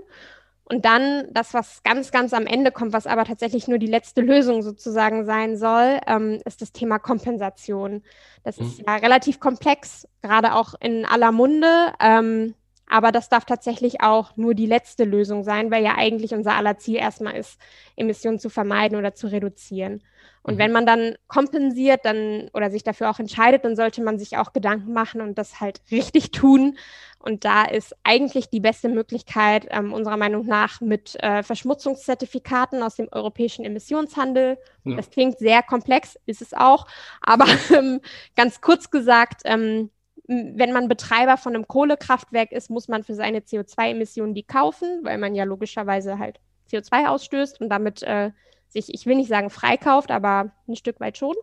[0.71, 4.21] Und dann das, was ganz, ganz am Ende kommt, was aber tatsächlich nur die letzte
[4.21, 8.03] Lösung sozusagen sein soll, ähm, ist das Thema Kompensation.
[8.43, 8.65] Das mhm.
[8.67, 11.93] ist ja relativ komplex, gerade auch in aller Munde.
[11.99, 12.53] Ähm,
[12.89, 16.78] aber das darf tatsächlich auch nur die letzte Lösung sein, weil ja eigentlich unser aller
[16.78, 17.60] Ziel erstmal ist,
[17.95, 20.02] Emissionen zu vermeiden oder zu reduzieren.
[20.41, 20.60] Und mhm.
[20.60, 24.54] wenn man dann kompensiert dann oder sich dafür auch entscheidet, dann sollte man sich auch
[24.54, 26.78] Gedanken machen und das halt richtig tun.
[27.19, 32.95] Und da ist eigentlich die beste Möglichkeit ähm, unserer Meinung nach mit äh, Verschmutzungszertifikaten aus
[32.95, 34.58] dem europäischen Emissionshandel.
[34.86, 34.95] Ja.
[34.95, 36.88] Das klingt sehr komplex, ist es auch.
[37.21, 37.99] Aber ähm,
[38.36, 39.91] ganz kurz gesagt, ähm,
[40.29, 45.17] wenn man Betreiber von einem Kohlekraftwerk ist, muss man für seine CO2-Emissionen die kaufen, weil
[45.17, 46.39] man ja logischerweise halt
[46.71, 48.29] CO2 ausstößt und damit äh,
[48.67, 51.35] sich, ich will nicht sagen freikauft, aber ein Stück weit schon.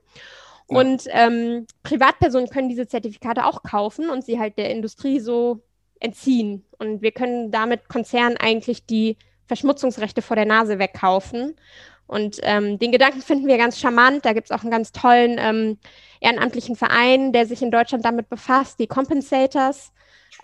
[0.71, 0.79] Ja.
[0.79, 5.65] Und ähm, Privatpersonen können diese Zertifikate auch kaufen und sie halt der Industrie so
[5.99, 6.65] entziehen.
[6.79, 11.57] Und wir können damit Konzernen eigentlich die Verschmutzungsrechte vor der Nase wegkaufen.
[12.07, 14.25] Und ähm, den Gedanken finden wir ganz charmant.
[14.25, 15.79] Da gibt es auch einen ganz tollen ähm,
[16.21, 19.93] ehrenamtlichen Verein, der sich in Deutschland damit befasst, die Compensators.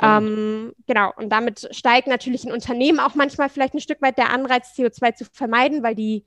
[0.01, 4.31] Ähm, genau, und damit steigt natürlich in Unternehmen auch manchmal vielleicht ein Stück weit der
[4.31, 6.25] Anreiz, CO2 zu vermeiden, weil die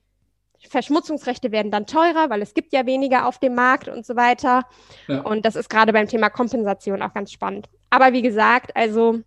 [0.70, 4.64] Verschmutzungsrechte werden dann teurer, weil es gibt ja weniger auf dem Markt und so weiter.
[5.08, 5.22] Ja.
[5.22, 7.68] Und das ist gerade beim Thema Kompensation auch ganz spannend.
[7.90, 9.20] Aber wie gesagt, also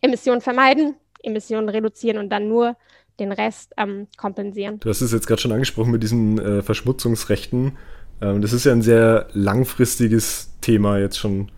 [0.00, 2.76] Emissionen vermeiden, Emissionen reduzieren und dann nur
[3.20, 4.80] den Rest ähm, kompensieren.
[4.80, 7.76] Du hast es jetzt gerade schon angesprochen mit diesen äh, Verschmutzungsrechten.
[8.20, 11.50] Ähm, das ist ja ein sehr langfristiges Thema jetzt schon.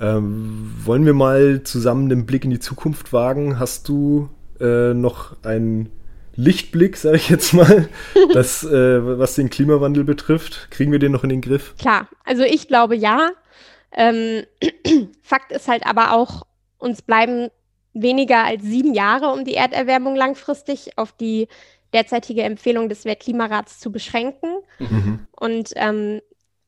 [0.00, 3.58] Ähm, wollen wir mal zusammen den Blick in die Zukunft wagen?
[3.58, 4.28] Hast du
[4.60, 5.90] äh, noch einen
[6.34, 7.88] Lichtblick, sage ich jetzt mal,
[8.32, 10.68] das, äh, was den Klimawandel betrifft?
[10.70, 11.74] Kriegen wir den noch in den Griff?
[11.78, 13.32] Klar, also ich glaube ja.
[13.92, 14.44] Ähm,
[15.22, 16.46] Fakt ist halt aber auch,
[16.78, 17.48] uns bleiben
[17.92, 21.48] weniger als sieben Jahre, um die Erderwärmung langfristig auf die
[21.92, 24.50] derzeitige Empfehlung des Weltklimarats zu beschränken.
[24.78, 25.26] Mhm.
[25.32, 26.20] Und ähm,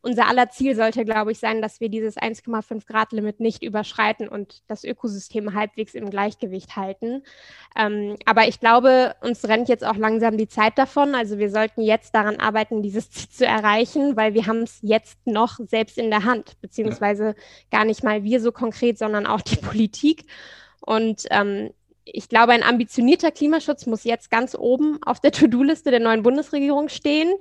[0.02, 4.28] unser aller Ziel sollte, glaube ich, sein, dass wir dieses 1,5 Grad Limit nicht überschreiten
[4.28, 7.22] und das Ökosystem halbwegs im Gleichgewicht halten.
[7.76, 11.14] Ähm, aber ich glaube, uns rennt jetzt auch langsam die Zeit davon.
[11.14, 15.18] Also wir sollten jetzt daran arbeiten, dieses Ziel zu erreichen, weil wir haben es jetzt
[15.26, 17.34] noch selbst in der Hand, beziehungsweise
[17.70, 20.24] gar nicht mal wir so konkret, sondern auch die Politik.
[20.80, 21.70] Und ähm,
[22.04, 26.88] ich glaube, ein ambitionierter Klimaschutz muss jetzt ganz oben auf der To-Do-Liste der neuen Bundesregierung
[26.88, 27.32] stehen.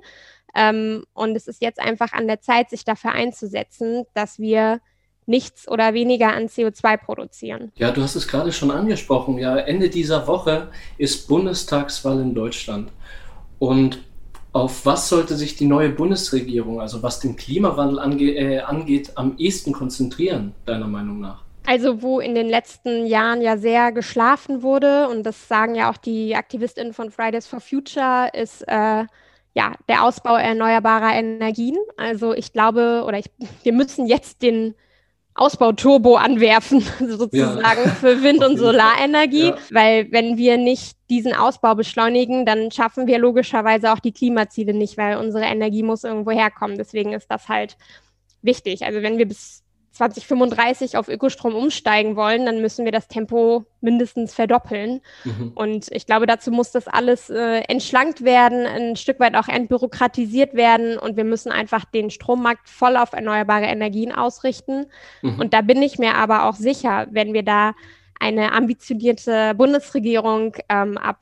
[0.54, 4.80] Ähm, und es ist jetzt einfach an der Zeit, sich dafür einzusetzen, dass wir
[5.26, 7.72] nichts oder weniger an CO2 produzieren.
[7.76, 9.38] Ja, du hast es gerade schon angesprochen.
[9.38, 12.90] Ja, Ende dieser Woche ist Bundestagswahl in Deutschland.
[13.60, 14.00] Und
[14.52, 19.36] auf was sollte sich die neue Bundesregierung, also was den Klimawandel ange äh, angeht, am
[19.38, 21.44] ehesten konzentrieren, deiner Meinung nach?
[21.66, 25.96] Also wo in den letzten Jahren ja sehr geschlafen wurde, und das sagen ja auch
[25.96, 29.04] die AktivistInnen von Fridays for Future, ist äh,
[29.54, 31.76] ja der Ausbau erneuerbarer Energien.
[31.96, 33.26] Also ich glaube, oder ich,
[33.62, 34.74] wir müssen jetzt den
[35.34, 37.90] Ausbauturbo anwerfen, sozusagen, ja.
[37.92, 39.48] für Wind- und Solarenergie.
[39.48, 39.58] Ja.
[39.70, 44.98] Weil wenn wir nicht diesen Ausbau beschleunigen, dann schaffen wir logischerweise auch die Klimaziele nicht,
[44.98, 46.76] weil unsere Energie muss irgendwo herkommen.
[46.76, 47.76] Deswegen ist das halt
[48.42, 48.84] wichtig.
[48.84, 49.62] Also wenn wir bis
[50.00, 55.02] 2035 auf Ökostrom umsteigen wollen, dann müssen wir das Tempo mindestens verdoppeln.
[55.24, 55.52] Mhm.
[55.54, 60.54] Und ich glaube, dazu muss das alles äh, entschlankt werden, ein Stück weit auch entbürokratisiert
[60.54, 60.98] werden.
[60.98, 64.86] Und wir müssen einfach den Strommarkt voll auf erneuerbare Energien ausrichten.
[65.20, 65.38] Mhm.
[65.38, 67.74] Und da bin ich mir aber auch sicher, wenn wir da
[68.18, 71.18] eine ambitionierte Bundesregierung ähm, ab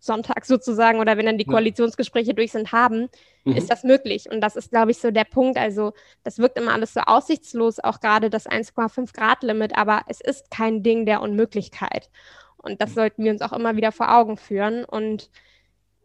[0.00, 3.08] Sonntag sozusagen oder wenn dann die Koalitionsgespräche durch sind, haben,
[3.44, 3.52] mhm.
[3.52, 4.30] ist das möglich.
[4.30, 5.58] Und das ist, glaube ich, so der Punkt.
[5.58, 5.92] Also
[6.24, 10.50] das wirkt immer alles so aussichtslos, auch gerade das 1,5 Grad Limit, aber es ist
[10.50, 12.10] kein Ding der Unmöglichkeit.
[12.56, 14.84] Und das sollten wir uns auch immer wieder vor Augen führen.
[14.86, 15.30] Und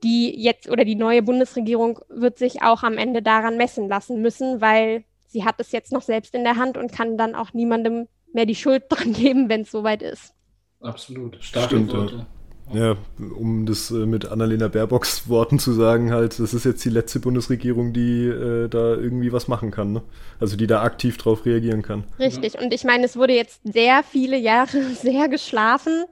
[0.03, 4.59] die jetzt oder die neue Bundesregierung wird sich auch am Ende daran messen lassen müssen,
[4.59, 8.07] weil sie hat es jetzt noch selbst in der Hand und kann dann auch niemandem
[8.33, 10.33] mehr die Schuld dran geben, wenn es soweit ist.
[10.81, 11.37] Absolut.
[11.41, 12.27] Starke Stimmt, Worte.
[12.73, 12.97] Ja.
[13.17, 17.19] Um das äh, mit Annalena Baerbocks Worten zu sagen, halt, das ist jetzt die letzte
[17.19, 20.01] Bundesregierung, die äh, da irgendwie was machen kann, ne?
[20.39, 22.03] Also die da aktiv drauf reagieren kann.
[22.19, 26.05] Richtig, und ich meine, es wurde jetzt sehr viele Jahre sehr geschlafen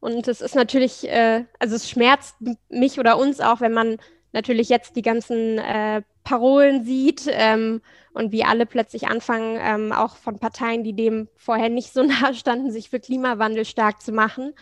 [0.00, 2.36] und es ist natürlich, äh, also es schmerzt
[2.70, 3.98] mich oder uns auch, wenn man
[4.32, 7.82] natürlich jetzt die ganzen äh, Parolen sieht ähm,
[8.12, 12.34] und wie alle plötzlich anfangen, ähm, auch von Parteien, die dem vorher nicht so nahe
[12.34, 14.54] standen, sich für Klimawandel stark zu machen.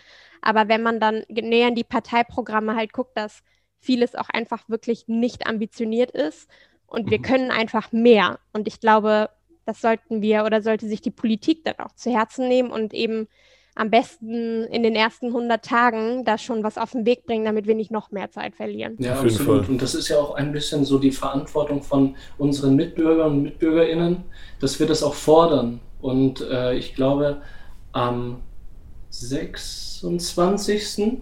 [0.42, 3.42] Aber wenn man dann näher in die Parteiprogramme halt guckt, dass
[3.80, 6.48] vieles auch einfach wirklich nicht ambitioniert ist
[6.86, 7.22] und wir mhm.
[7.22, 8.38] können einfach mehr.
[8.52, 9.30] Und ich glaube,
[9.64, 13.28] das sollten wir oder sollte sich die Politik dann auch zu Herzen nehmen und eben
[13.74, 17.68] am besten in den ersten 100 Tagen da schon was auf den Weg bringen, damit
[17.68, 18.96] wir nicht noch mehr Zeit verlieren.
[18.98, 19.68] Ja, absolut.
[19.68, 24.24] Und das ist ja auch ein bisschen so die Verantwortung von unseren Mitbürgern und Mitbürgerinnen,
[24.58, 25.78] dass wir das auch fordern.
[26.00, 27.40] Und äh, ich glaube,
[27.92, 28.40] am
[29.10, 31.18] 26.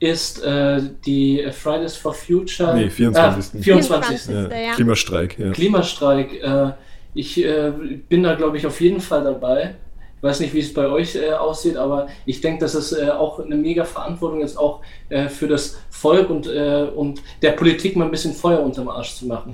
[0.00, 2.74] ist äh, die Fridays for Future.
[2.74, 3.60] Nee, 24.
[3.60, 4.20] Äh, 24.
[4.20, 4.66] 24.
[4.66, 5.38] Ja, Klimastreik.
[5.38, 5.50] Ja.
[5.50, 6.42] Klimastreik.
[6.42, 6.72] Äh,
[7.14, 7.72] ich äh,
[8.08, 9.74] bin da, glaube ich, auf jeden Fall dabei.
[10.18, 13.10] Ich weiß nicht, wie es bei euch äh, aussieht, aber ich denke, dass es äh,
[13.10, 17.94] auch eine mega Verantwortung ist, auch äh, für das Volk und, äh, und der Politik
[17.94, 19.52] mal ein bisschen Feuer unterm Arsch zu machen.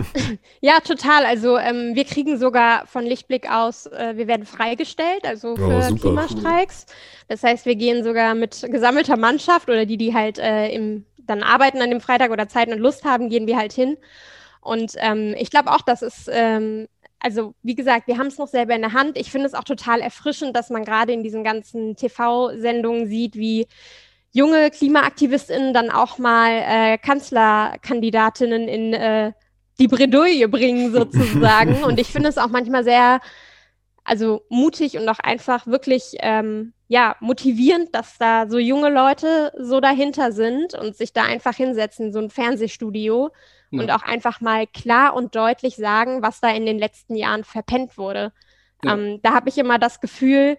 [0.62, 1.26] ja, total.
[1.26, 5.88] Also ähm, wir kriegen sogar von Lichtblick aus, äh, wir werden freigestellt, also oh, für
[5.92, 6.86] oh, Klimastreiks.
[7.28, 11.42] Das heißt, wir gehen sogar mit gesammelter Mannschaft oder die, die halt äh, im, dann
[11.42, 13.98] arbeiten an dem Freitag oder Zeit und Lust haben, gehen wir halt hin.
[14.62, 16.88] Und ähm, ich glaube auch, dass es ähm,
[17.22, 19.16] also wie gesagt, wir haben es noch selber in der Hand.
[19.16, 23.68] Ich finde es auch total erfrischend, dass man gerade in diesen ganzen TV-Sendungen sieht, wie
[24.32, 29.32] junge KlimaaktivistInnen dann auch mal äh, Kanzlerkandidatinnen in äh,
[29.78, 31.84] die Bredouille bringen sozusagen.
[31.84, 33.20] und ich finde es auch manchmal sehr,
[34.04, 39.80] also mutig und auch einfach wirklich, ähm, ja, motivierend, dass da so junge Leute so
[39.80, 43.30] dahinter sind und sich da einfach hinsetzen, so ein Fernsehstudio
[43.70, 43.80] ja.
[43.80, 47.96] und auch einfach mal klar und deutlich sagen, was da in den letzten Jahren verpennt
[47.96, 48.32] wurde.
[48.84, 48.94] Ja.
[48.94, 50.58] Ähm, da habe ich immer das Gefühl,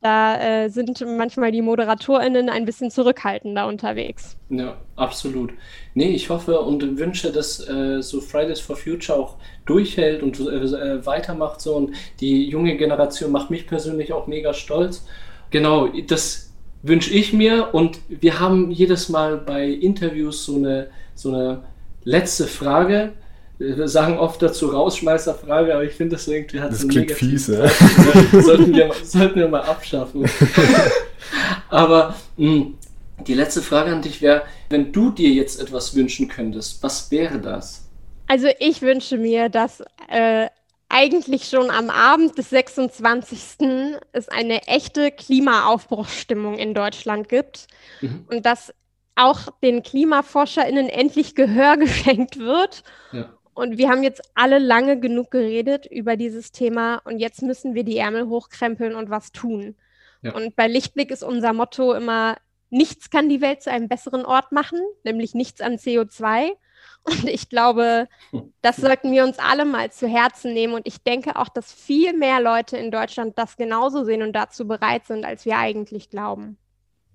[0.00, 4.36] da äh, sind manchmal die ModeratorInnen ein bisschen zurückhaltender unterwegs.
[4.48, 5.52] Ja, absolut.
[5.94, 9.36] Nee, ich hoffe und wünsche, dass äh, so Fridays for Future auch
[9.66, 15.04] durchhält und äh, weitermacht so und die junge Generation macht mich persönlich auch mega stolz.
[15.50, 21.30] Genau, das wünsche ich mir und wir haben jedes Mal bei Interviews so eine, so
[21.30, 21.64] eine
[22.04, 23.12] letzte Frage.
[23.58, 27.48] Wir sagen oft dazu Rausschmeißerfrage, aber ich finde das irgendwie hat das so klingt fies,
[27.48, 27.68] ja.
[28.40, 30.30] sollten, wir, sollten wir mal abschaffen.
[31.68, 32.78] aber mh, hm,
[33.26, 37.40] die letzte Frage an dich wäre, wenn du dir jetzt etwas wünschen könntest, was wäre
[37.40, 37.88] das?
[38.28, 40.46] Also ich wünsche mir, dass äh,
[40.88, 43.38] eigentlich schon am Abend des 26.
[44.12, 47.66] es eine echte Klimaaufbruchsstimmung in Deutschland gibt
[48.00, 48.24] mhm.
[48.30, 48.72] und dass
[49.16, 52.82] auch den KlimaforscherInnen endlich Gehör geschenkt wird.
[53.12, 53.28] Ja.
[53.58, 57.82] Und wir haben jetzt alle lange genug geredet über dieses Thema und jetzt müssen wir
[57.82, 59.74] die Ärmel hochkrempeln und was tun.
[60.22, 60.32] Ja.
[60.32, 62.36] Und bei Lichtblick ist unser Motto immer,
[62.70, 66.52] nichts kann die Welt zu einem besseren Ort machen, nämlich nichts an CO2.
[67.02, 68.06] Und ich glaube,
[68.62, 70.74] das sollten wir uns alle mal zu Herzen nehmen.
[70.74, 74.68] Und ich denke auch, dass viel mehr Leute in Deutschland das genauso sehen und dazu
[74.68, 76.58] bereit sind, als wir eigentlich glauben.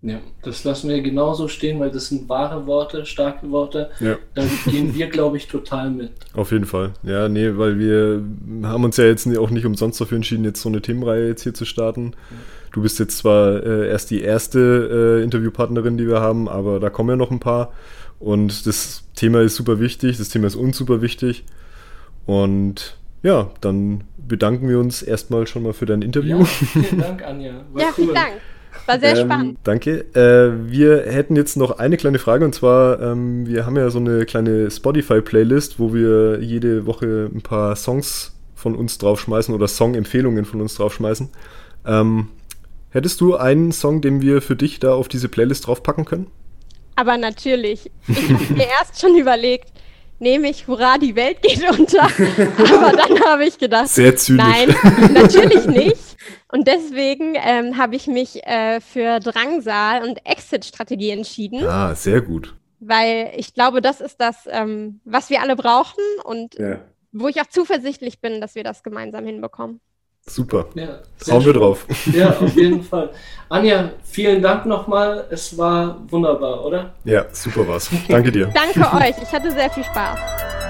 [0.05, 3.89] Ja, das lassen wir genauso stehen, weil das sind wahre Worte, starke Worte.
[4.01, 4.17] Ja.
[4.35, 6.11] Da gehen wir, glaube ich, total mit.
[6.33, 6.91] Auf jeden Fall.
[7.03, 8.21] Ja, nee, weil wir
[8.63, 11.53] haben uns ja jetzt auch nicht umsonst dafür entschieden, jetzt so eine Themenreihe jetzt hier
[11.53, 12.15] zu starten.
[12.73, 16.89] Du bist jetzt zwar äh, erst die erste äh, Interviewpartnerin, die wir haben, aber da
[16.89, 17.71] kommen ja noch ein paar.
[18.19, 21.45] Und das Thema ist super wichtig, das Thema ist uns super wichtig.
[22.25, 26.39] Und ja, dann bedanken wir uns erstmal schon mal für dein Interview.
[26.39, 27.53] Ja, vielen Dank, Anja.
[27.71, 27.93] War ja, cool.
[27.95, 28.33] vielen Dank.
[28.85, 29.59] War sehr ähm, spannend.
[29.63, 30.05] Danke.
[30.13, 33.99] Äh, wir hätten jetzt noch eine kleine Frage und zwar, ähm, wir haben ja so
[33.99, 40.45] eine kleine Spotify-Playlist, wo wir jede Woche ein paar Songs von uns draufschmeißen oder Song-Empfehlungen
[40.45, 41.29] von uns draufschmeißen.
[41.85, 42.29] Ähm,
[42.89, 46.27] hättest du einen Song, den wir für dich da auf diese Playlist draufpacken können?
[46.95, 47.91] Aber natürlich.
[48.07, 49.71] Ich habe mir erst schon überlegt,
[50.19, 52.03] nehme ich, hurra, die Welt geht unter.
[52.57, 54.45] Aber dann habe ich gedacht, Sehr zynisch.
[54.45, 54.75] nein,
[55.13, 55.97] natürlich nicht.
[56.53, 62.53] Und deswegen ähm, habe ich mich äh, für Drangsal und Exit-Strategie entschieden, Ah, sehr gut.
[62.79, 66.77] weil ich glaube, das ist das, ähm, was wir alle brauchen und Ja.
[67.11, 69.79] wo ich auch zuversichtlich bin, dass wir das gemeinsam hinbekommen.
[70.27, 70.67] Super.
[70.75, 71.87] Ja, sehr Hauen wir drauf.
[72.13, 73.09] Ja, auf jeden Fall.
[73.49, 75.25] Anja, vielen Dank nochmal.
[75.31, 76.93] Es war wunderbar, oder?
[77.03, 77.89] Ja, super war's.
[78.07, 78.53] Danke dir.
[78.53, 80.62] Danke euch, ich hatte sehr viel Spaß.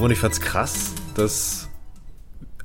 [0.00, 1.68] Und ich fand's krass, dass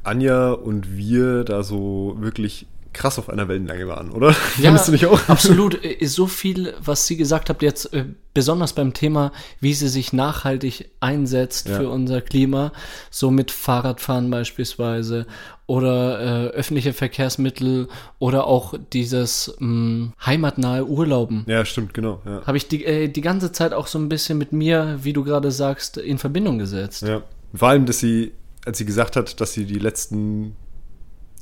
[0.03, 4.33] Anja und wir da so wirklich krass auf einer Wellenlänge waren, oder?
[4.61, 5.19] Fandest du nicht auch?
[5.27, 5.83] Absolut.
[5.83, 10.13] Äh, So viel, was sie gesagt habt, jetzt äh, besonders beim Thema, wie sie sich
[10.13, 11.77] nachhaltig einsetzt Ja.
[11.77, 12.71] für unser Klima,
[13.09, 15.25] so mit Fahrradfahren beispielsweise
[15.65, 17.87] oder äh, öffentliche Verkehrsmittel
[18.19, 21.45] oder auch dieses mh, heimatnahe Urlauben.
[21.47, 22.21] Ja, stimmt, genau.
[22.25, 22.41] Ja.
[22.45, 25.23] Habe ich die, äh, die ganze Zeit auch so ein bisschen mit mir, wie du
[25.23, 27.03] gerade sagst, in Verbindung gesetzt.
[27.03, 27.23] Ja.
[27.53, 28.33] Vor allem, dass sie,
[28.65, 30.55] als sie gesagt hat, dass sie die letzten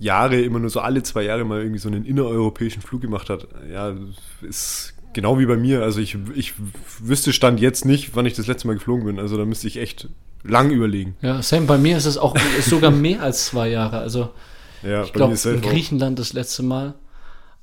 [0.02, 3.48] Jahre immer nur so alle zwei Jahre mal irgendwie so einen innereuropäischen Flug gemacht hat,
[3.72, 3.94] ja,
[4.42, 5.84] ist genau wie bei mir.
[5.84, 6.54] Also ich, ich
[7.00, 9.20] wüsste Stand jetzt nicht, wann ich das letzte Mal geflogen bin.
[9.20, 10.10] Also da müsste ich echt
[10.44, 11.16] lang überlegen.
[11.22, 14.00] Ja, Sam, bei mir ist es auch ist sogar mehr als zwei Jahre.
[14.00, 14.30] Also
[14.82, 15.72] Ja, ich glaube, in selber auch.
[15.72, 16.96] Griechenland das letzte Mal.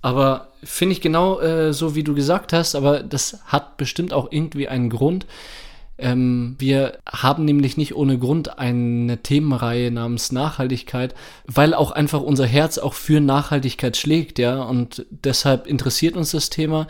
[0.00, 4.30] Aber finde ich genau äh, so, wie du gesagt hast, aber das hat bestimmt auch
[4.30, 5.26] irgendwie einen Grund.
[5.98, 11.14] Ähm, wir haben nämlich nicht ohne Grund eine Themenreihe namens Nachhaltigkeit,
[11.46, 14.62] weil auch einfach unser Herz auch für Nachhaltigkeit schlägt, ja.
[14.62, 16.86] Und deshalb interessiert uns das Thema.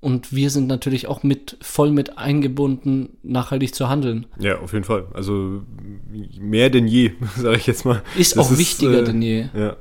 [0.00, 4.26] Und wir sind natürlich auch mit voll mit eingebunden, nachhaltig zu handeln.
[4.38, 5.06] Ja, auf jeden Fall.
[5.12, 5.62] Also
[6.40, 8.02] mehr denn je, sage ich jetzt mal.
[8.16, 9.46] Ist Das auch wichtiger äh, denn je.
[9.54, 9.76] Ja,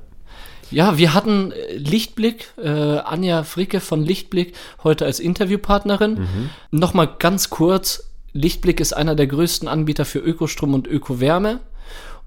[0.71, 4.53] Ja, wir hatten äh, Lichtblick, äh, Anja Fricke von Lichtblick
[4.83, 6.27] heute als Interviewpartnerin.
[6.71, 8.07] Nochmal ganz kurz,
[8.37, 11.59] Lichtblick ist einer der größten Anbieter für Ökostrom und Ökowärme.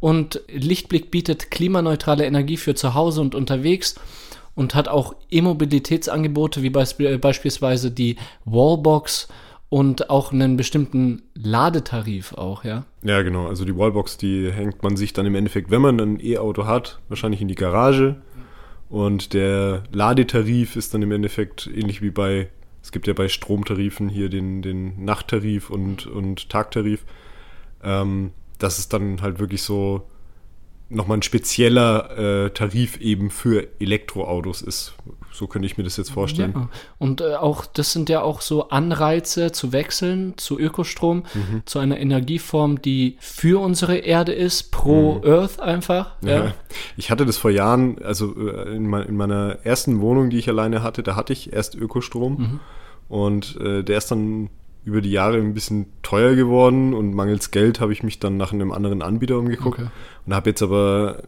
[0.01, 3.95] Und Lichtblick bietet klimaneutrale Energie für zu Hause und unterwegs
[4.55, 9.29] und hat auch E-Mobilitätsangebote wie beisp äh, beispielsweise die Wallbox
[9.69, 12.85] und auch einen bestimmten Ladetarif auch, ja.
[13.05, 13.47] ja, genau.
[13.47, 16.99] Also die Wallbox, die hängt man sich dann im Endeffekt, wenn man ein E-Auto hat,
[17.09, 18.17] wahrscheinlich in die Garage.
[18.89, 22.49] Und der Ladetarif ist dann im Endeffekt ähnlich wie bei,
[22.83, 27.05] es gibt ja bei Stromtarifen hier den, den Nachttarif und, und Tagtarif.
[27.83, 30.07] Ähm, dass es dann halt wirklich so
[30.91, 34.95] nochmal ein spezieller äh, Tarif eben für Elektroautos ist.
[35.33, 36.53] So könnte ich mir das jetzt vorstellen.
[36.55, 36.69] Ja.
[36.99, 41.63] Und äh, auch, das sind ja auch so Anreize zu wechseln zu Ökostrom, Mhm.
[41.65, 46.21] zu einer Energieform, die für unsere Erde ist, pro Earth einfach.
[46.21, 46.29] Mhm.
[46.29, 46.45] Ja.
[46.47, 46.55] Ja.
[46.97, 50.49] Ich hatte das vor Jahren, also äh, in, mein, in meiner ersten Wohnung, die ich
[50.49, 52.61] alleine hatte, da hatte ich erst Ökostrom.
[53.09, 54.51] Und äh, der ist dann
[54.85, 58.53] über die Jahre ein bisschen teuer geworden und mangels Geld habe ich mich dann nach
[58.53, 59.89] einem anderen Anbieter umgeguckt Okay.
[60.27, 61.23] und habe jetzt aber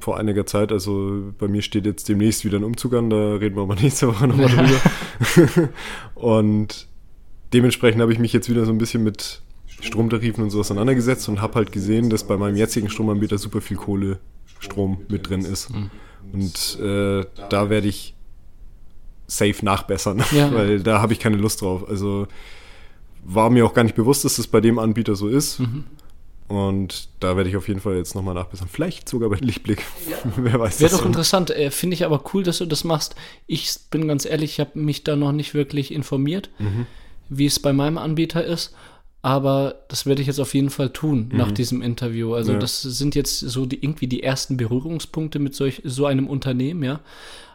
[0.00, 3.56] vor einiger Zeit, also bei mir steht jetzt demnächst wieder ein Umzug an, da reden
[3.56, 5.68] wir aber nächste Woche nochmal drüber.
[6.14, 6.86] und
[7.52, 9.42] dementsprechend habe ich mich jetzt wieder so ein bisschen mit
[9.80, 13.76] Stromtarifen und so auseinandergesetzt und habe halt gesehen, dass bei meinem jetzigen Stromanbieter super viel
[13.76, 15.70] Kohlestrom mit drin ist.
[16.32, 18.14] Und äh, da werde ich
[19.26, 20.52] safe nachbessern, Ja.
[20.54, 21.88] weil da habe ich keine Lust drauf.
[21.88, 22.26] Also
[23.24, 25.60] war mir auch gar nicht bewusst, dass das bei dem Anbieter so ist.
[25.60, 25.84] Mhm.
[26.48, 28.68] Und da werde ich auf jeden Fall jetzt nochmal nachbessern.
[28.70, 29.82] Vielleicht sogar bei Lichtblick.
[30.36, 31.06] Wer weiß Wäre doch schon.
[31.08, 31.50] interessant.
[31.50, 33.14] Äh, Finde ich aber cool, dass du das machst.
[33.46, 36.86] Ich bin ganz ehrlich, ich habe mich da noch nicht wirklich informiert, Mhm.
[37.30, 38.74] wie es bei meinem Anbieter ist.
[39.22, 42.34] Aber das werde ich jetzt auf jeden Fall tun nach diesem Interview.
[42.34, 42.56] Also Mhm.
[42.56, 42.60] Ja.
[42.60, 47.00] das sind jetzt so die irgendwie die ersten Berührungspunkte mit solch, so einem Unternehmen, ja.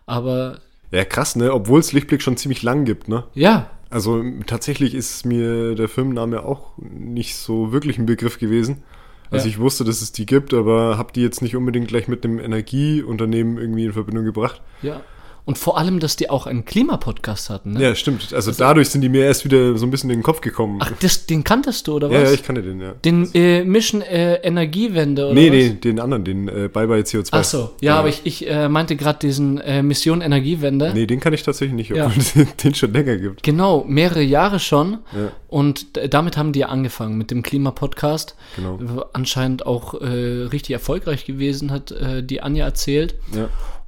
[0.06, 0.60] Aber
[0.92, 1.54] Ja, krass, ne?
[1.54, 3.26] Obwohl es Lichtblick schon ziemlich lang gibt, ne?
[3.36, 8.84] ja, Also tatsächlich ist mir der Firmenname auch nicht so wirklich ein Begriff gewesen.
[9.32, 9.50] Also Ja.
[9.52, 12.40] ich wusste, dass es die gibt, aber habe die jetzt nicht unbedingt gleich mit einem
[12.40, 14.62] Energieunternehmen irgendwie in Verbindung gebracht.
[14.82, 15.02] ja.
[15.48, 17.82] Und vor allem, dass die auch einen Klimapodcast hatten, ne?
[17.82, 18.34] Ja, stimmt.
[18.34, 20.80] Also, dadurch sind die mir erst wieder so ein bisschen in den Kopf gekommen.
[20.82, 22.30] Ach, das, den kanntest du, oder ja, was?
[22.32, 22.92] ja, ich kannte den, ja.
[23.06, 25.54] den äh, Mission äh, Energiewende, oder Nee, was?
[25.54, 27.30] nee, den anderen, den äh, Bye Bye CO2.
[27.32, 30.92] Ach so, ja, aber ich, ich äh, meinte gerade diesen äh, Mission Energiewende.
[30.94, 32.08] Nee, den kann ich tatsächlich nicht, Ja.
[32.08, 33.42] obwohl es den, den schon länger gibt.
[33.44, 34.98] Genau, mehrere Jahre schon.
[35.14, 35.32] Ja.
[35.48, 38.36] Und damit haben die angefangen mit dem Klimapodcast.
[38.58, 39.06] Genau.
[39.14, 40.06] Anscheinend auch äh,
[40.52, 43.16] richtig erfolgreich gewesen, hat die Anja erzählt.
[43.34, 43.48] Ja.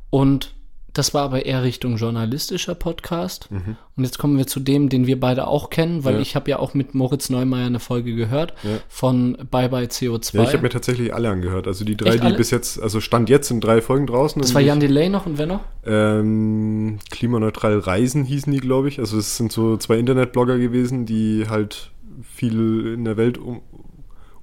[0.09, 0.53] Und
[0.99, 3.49] Das war aber eher Richtung journalistischer Podcast.
[3.51, 3.77] Mhm.
[3.95, 6.19] Und jetzt kommen wir zu dem, den wir beide auch kennen, weil Ja.
[6.19, 8.79] ich habe ja auch mit Moritz Neumeier eine Folge gehört Ja.
[8.89, 10.35] von Bye Bye CO2.
[10.35, 11.67] Ja, ich habe mir tatsächlich alle angehört.
[11.67, 12.35] Also die drei, Echt die alle?
[12.35, 14.41] bis jetzt, also Stand jetzt sind drei Folgen draußen.
[14.41, 15.61] das war Jan Delay noch und wer noch?
[15.85, 18.99] Ähm, klimaneutral Reisen hießen die, glaube ich.
[18.99, 21.91] Also es sind so zwei Internetblogger gewesen, die halt
[22.35, 23.61] viel in der Welt um,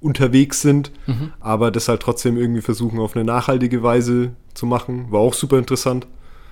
[0.01, 1.33] unterwegs sind, Mhm.
[1.41, 5.07] aber das halt trotzdem irgendwie versuchen auf eine nachhaltige Weise zu machen.
[5.11, 6.07] War auch super interessant.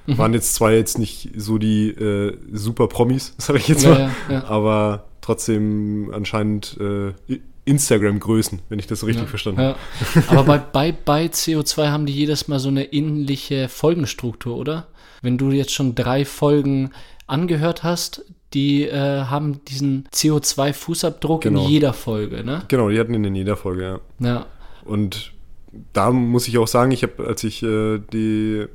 [0.06, 0.18] Mhm.
[0.18, 3.98] Waren jetzt zwar jetzt nicht so die äh, super Promis, sag ich jetzt Ja, mal,
[4.00, 4.44] ja, ja.
[4.44, 7.12] aber trotzdem anscheinend äh,
[7.64, 9.78] Instagram-Größen, wenn ich das so richtig verstanden habe.
[10.28, 14.88] Aber bei Bye Bye CO2 haben die jedes Mal so eine ähnliche Folgenstruktur, oder?
[15.22, 16.90] Wenn du jetzt schon drei Folgen
[17.26, 21.64] angehört hast, die äh, haben diesen CO2-Fußabdruck Genau.
[21.64, 22.62] in jeder Folge, ne?
[22.68, 24.26] Genau, die hatten ihn in jeder Folge, ja.
[24.28, 24.46] Ja.
[24.84, 25.32] Und
[25.92, 28.66] da muss ich auch sagen, ich habe, als ich äh, die,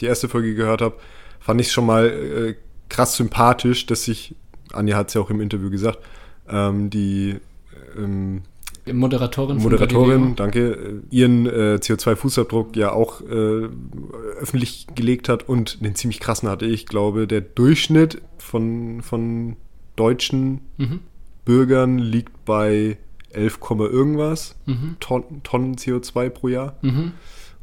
[0.00, 0.96] die erste Folge gehört habe,
[1.40, 2.54] fand ich es schon mal äh,
[2.88, 4.34] krass sympathisch, dass sich,
[4.72, 5.98] Anja hat es ja auch im Interview gesagt,
[6.48, 7.36] ähm, die
[7.96, 8.42] ähm,
[8.90, 13.68] Moderatorin Moderatorin, danke, äh, ihren äh, CO2-Fußabdruck ja auch äh,
[14.40, 16.64] öffentlich gelegt hat und den ziemlich krassen hatte.
[16.64, 19.56] Ich glaube, der Durchschnitt von, von
[19.96, 21.00] deutschen Mhm.
[21.44, 22.98] Bürgern liegt bei
[23.32, 24.96] 11, Komma irgendwas Mhm.
[25.00, 26.76] Ton, Tonnen CO2 pro Jahr.
[26.82, 27.12] Mhm.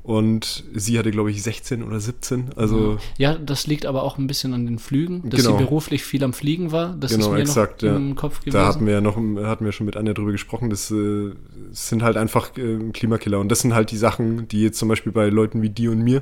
[0.04, 2.52] Und sie hatte, glaube ich, 16 oder 17.
[2.56, 5.58] Also Ja, das liegt aber auch ein bisschen an den Flügen, dass Genau.
[5.58, 6.96] sie beruflich viel am Fliegen war.
[7.00, 7.96] Das Genau, ist mir exakt, noch ja.
[7.96, 8.54] im Kopf gewesen.
[8.54, 11.32] da hatten wir ja noch, hatten wir schon mit Anja drüber gesprochen, das äh,
[11.72, 13.40] sind halt einfach äh, Klimakiller.
[13.40, 16.04] Und das sind halt die Sachen, die jetzt zum Beispiel bei Leuten wie dir und
[16.04, 16.22] mir,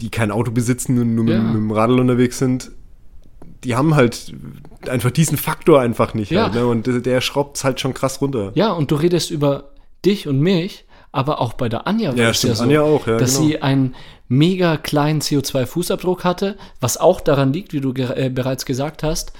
[0.00, 1.42] die kein Auto besitzen und nur mit, Ja.
[1.42, 2.72] mit dem Radl unterwegs sind,
[3.64, 4.32] die haben halt
[4.88, 6.30] einfach diesen Faktor einfach nicht.
[6.30, 6.44] Ja.
[6.44, 6.66] Halt, ne?
[6.66, 8.52] Und der, schraubt es halt schon krass runter.
[8.54, 9.70] Ja, und du redest über
[10.04, 13.06] dich und mich, aber auch bei der Anja war Ja, es ja so, Anja auch,
[13.06, 13.46] ja, dass genau.
[13.48, 13.94] sie einen
[14.28, 19.32] mega kleinen CO2-Fußabdruck hatte, was auch daran liegt, wie du ge äh, bereits gesagt hast,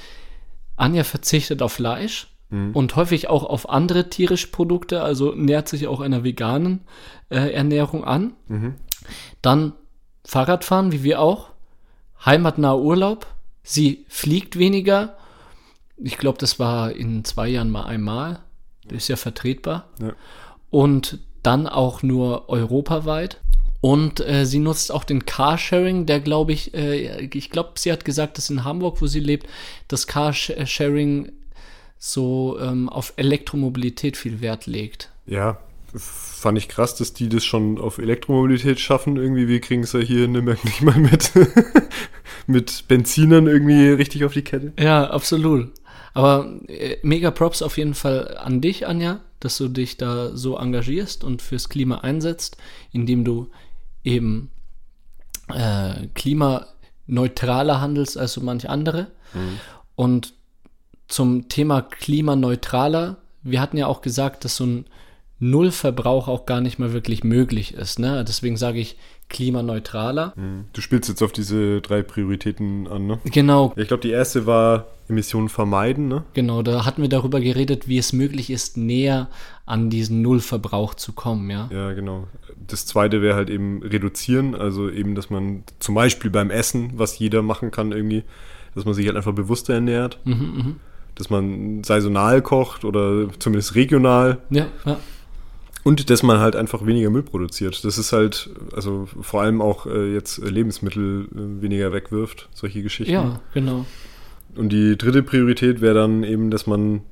[0.77, 2.71] Anja verzichtet auf Fleisch Mhm.
[2.73, 6.81] und häufig auch auf andere tierische Produkte, also nähert sich auch einer veganen
[7.29, 8.33] äh, Ernährung an.
[8.47, 8.75] Mhm.
[9.43, 9.75] Dann
[10.25, 11.51] Fahrradfahren, wie wir auch,
[12.25, 13.27] heimatnaher Urlaub,
[13.69, 15.17] sie fliegt weniger.
[15.97, 18.41] Ich glaube, das war in zwei Jahren mal einmal.
[18.87, 20.15] Das ist ja vertretbar Ja.
[20.71, 23.41] und dann auch nur europaweit.
[23.81, 28.05] Und äh, sie nutzt auch den Carsharing, der glaube ich, äh, ich glaube, sie hat
[28.05, 29.47] gesagt, dass in Hamburg, wo sie lebt,
[29.87, 31.31] das Carsharing
[31.99, 35.11] so ähm, auf Elektromobilität viel Wert legt.
[35.27, 35.59] Ja,
[35.95, 39.17] fand ich krass, dass die das schon auf Elektromobilität schaffen.
[39.17, 41.31] Irgendwie, wir kriegen es ja hier in Nürnberg nicht mal mit,
[42.49, 44.73] mit Benzinern irgendwie richtig auf die Kette.
[44.79, 45.71] Ja, absolut.
[46.15, 50.57] Aber äh, mega Props auf jeden Fall an dich, Anja, dass du dich da so
[50.57, 52.57] engagierst und fürs Klima einsetzt,
[52.91, 53.51] indem du
[54.03, 54.51] eben
[55.49, 59.09] äh, klimaneutraler handelst als so manch andere.
[59.95, 60.33] Und
[61.07, 64.87] zum Thema klimaneutraler, wir hatten ja auch gesagt, dass so ein
[65.41, 67.99] Nullverbrauch auch gar nicht mehr wirklich möglich ist.
[67.99, 68.25] Ne?
[68.27, 68.97] Deswegen sage ich
[69.29, 70.33] klimaneutraler.
[70.73, 73.19] Du spielst jetzt auf diese drei Prioritäten an, ne?
[73.25, 76.25] Genau, ich glaube, die erste war Emissionen vermeiden, ne?
[76.35, 79.29] Genau, da hatten wir darüber geredet, wie es möglich ist, näher
[79.67, 81.69] an diesen Nullverbrauch zu kommen, ja.
[81.71, 82.27] Ja, genau.
[82.67, 87.19] Das zweite wäre halt eben reduzieren, also eben, dass man zum Beispiel beim Essen, was
[87.19, 88.25] jeder machen kann irgendwie,
[88.75, 90.77] dass man sich halt einfach bewusster ernährt, Mhm,
[91.15, 94.99] dass man saisonal kocht oder zumindest regional Ja, ja.
[95.85, 97.85] Und dass man halt einfach weniger Müll produziert.
[97.85, 103.13] Das ist halt, also vor allem auch äh, jetzt Lebensmittel äh, weniger wegwirft, solche Geschichten.
[103.13, 103.87] ja genau.
[104.57, 107.03] Und die dritte Priorität wäre dann eben, dass man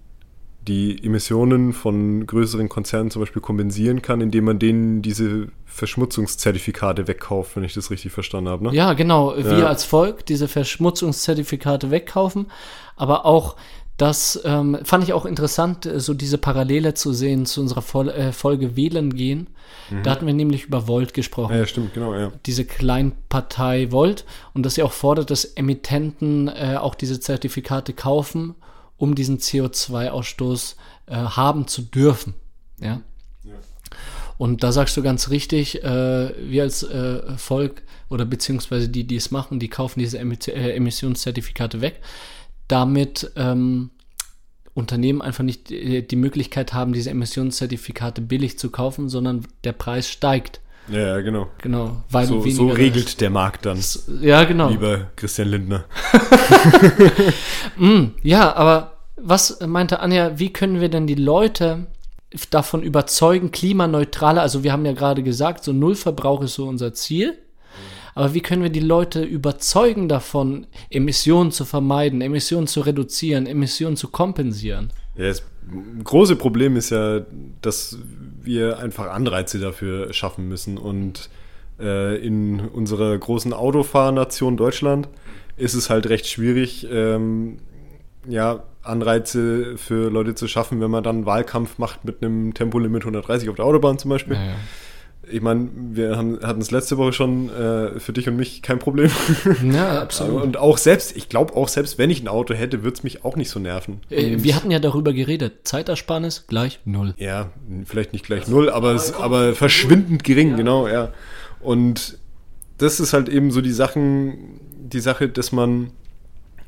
[0.66, 7.54] die Emissionen von größeren Konzernen zum Beispiel kompensieren kann, indem man denen diese Verschmutzungszertifikate wegkauft,
[7.56, 8.64] wenn ich das richtig verstanden habe.
[8.64, 8.74] Ne?
[8.74, 9.36] Ja, genau.
[9.36, 9.66] Wir Ja.
[9.66, 12.46] als Volk diese Verschmutzungszertifikate wegkaufen,
[12.96, 13.56] aber auch
[13.97, 18.09] das ähm, fand ich auch interessant, äh, so diese Parallele zu sehen zu unserer Fol
[18.09, 19.49] äh, Folge Wählen gehen.
[20.03, 21.53] Da hatten wir nämlich über Volt gesprochen.
[21.53, 22.32] Ja, ja, stimmt, genau, ja.
[22.44, 28.57] diese Kleinpartei Volt und dass sie auch fordert, dass Emittenten äh, auch diese Zertifikate kaufen,
[28.97, 30.74] um diesen CO2-Ausstoß
[31.07, 32.34] äh, haben zu dürfen.
[32.80, 33.01] Ja.
[34.38, 39.16] Und da sagst du ganz richtig, äh, wir als äh, Volk oder beziehungsweise die, die
[39.16, 42.01] es machen, die kaufen diese Emiss Emissionszertifikate weg,
[42.68, 43.90] damit ähm,
[44.74, 50.60] Unternehmen einfach nicht die, Möglichkeit haben, diese Emissionszertifikate billig zu kaufen, sondern der Preis steigt.
[50.88, 51.48] Ja, genau.
[51.62, 53.78] Genau, weil So, so regelt der Markt dann,
[54.20, 54.68] Ja, genau.
[54.68, 55.84] lieber Christian Lindner.
[58.22, 61.86] Ja, aber was meinte Anja, wie können wir denn die Leute
[62.50, 67.38] davon überzeugen, klimaneutraler, also wir haben ja gerade gesagt, so Nullverbrauch ist so unser Ziel,
[68.16, 73.98] Aber wie können wir die Leute überzeugen davon, Emissionen zu vermeiden, Emissionen zu reduzieren, Emissionen
[73.98, 74.90] zu kompensieren?
[75.16, 75.42] Ja, das
[76.02, 77.20] große Problem ist ja,
[77.60, 77.98] dass
[78.40, 80.78] wir einfach Anreize dafür schaffen müssen.
[80.78, 81.28] Und
[81.78, 85.10] äh, in unserer großen Autofahrnation Deutschland
[85.58, 87.58] ist es halt recht schwierig, ähm,
[88.26, 93.50] ja, Anreize für Leute zu schaffen, wenn man dann Wahlkampf macht mit einem Tempolimit 130
[93.50, 94.36] auf der Autobahn zum Beispiel.
[94.36, 94.54] Ja, ja.
[95.31, 99.11] Ich meine, wir hatten es letzte Woche schon äh, für dich und mich kein Problem.
[99.72, 100.43] Ja, absolut.
[100.43, 103.24] und auch selbst, ich glaube auch selbst, wenn ich ein Auto hätte, würde es mich
[103.24, 104.01] auch nicht so nerven.
[104.11, 105.66] Äh, Wir hatten ja darüber geredet.
[105.66, 107.14] Zeitersparnis gleich null.
[107.18, 107.51] ja,
[107.85, 111.12] vielleicht nicht gleich null, aber, es, aber verschwindend gering, genau, ja.
[111.61, 112.18] Und
[112.79, 115.91] das ist halt eben so die Sachen, die Sache, dass man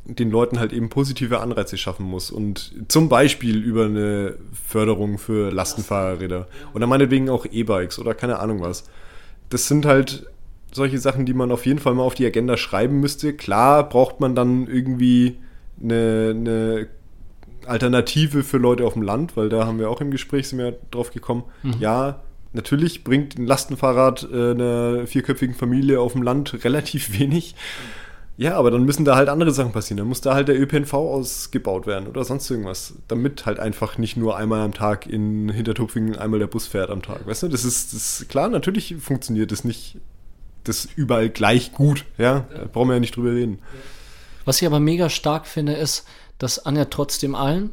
[0.09, 2.31] den Leuten halt eben positive Anreize schaffen muss.
[2.31, 4.37] Und zum Beispiel über eine
[4.67, 8.85] Förderung für Lastenfahrräder oder meinetwegen auch E-Bikes oder keine Ahnung was.
[9.51, 10.27] Das sind halt
[10.73, 13.35] solche Sachen, die man auf jeden Fall mal auf die Agenda schreiben müsste.
[13.35, 15.37] Klar braucht man dann irgendwie
[15.83, 16.89] eine, eine
[17.67, 20.79] Alternative für Leute auf dem Land, weil da haben wir auch im Gespräch sind wir
[20.91, 21.45] drauf gekommen.
[21.81, 22.21] Ja,
[22.53, 27.55] natürlich bringt ein Lastenfahrrad äh, einer vierköpfigen Familie auf dem Land relativ wenig.
[28.39, 29.99] Ja, aber dann müssen da halt andere Sachen passieren.
[29.99, 32.95] Dann muss da halt der ÖPNV ausgebaut werden oder sonst irgendwas.
[33.09, 37.03] Damit halt einfach nicht nur einmal am Tag in Hintertupfingen einmal der Bus fährt am
[37.03, 37.27] Tag.
[37.27, 39.97] Weißt du, das ist, das ist klar, natürlich funktioniert das nicht
[40.63, 42.05] das überall gleich gut.
[42.17, 43.59] Ja, da brauchen wir ja nicht drüber reden.
[44.45, 46.07] Was ich aber mega stark finde, ist,
[46.39, 47.73] dass Anja trotzdem allen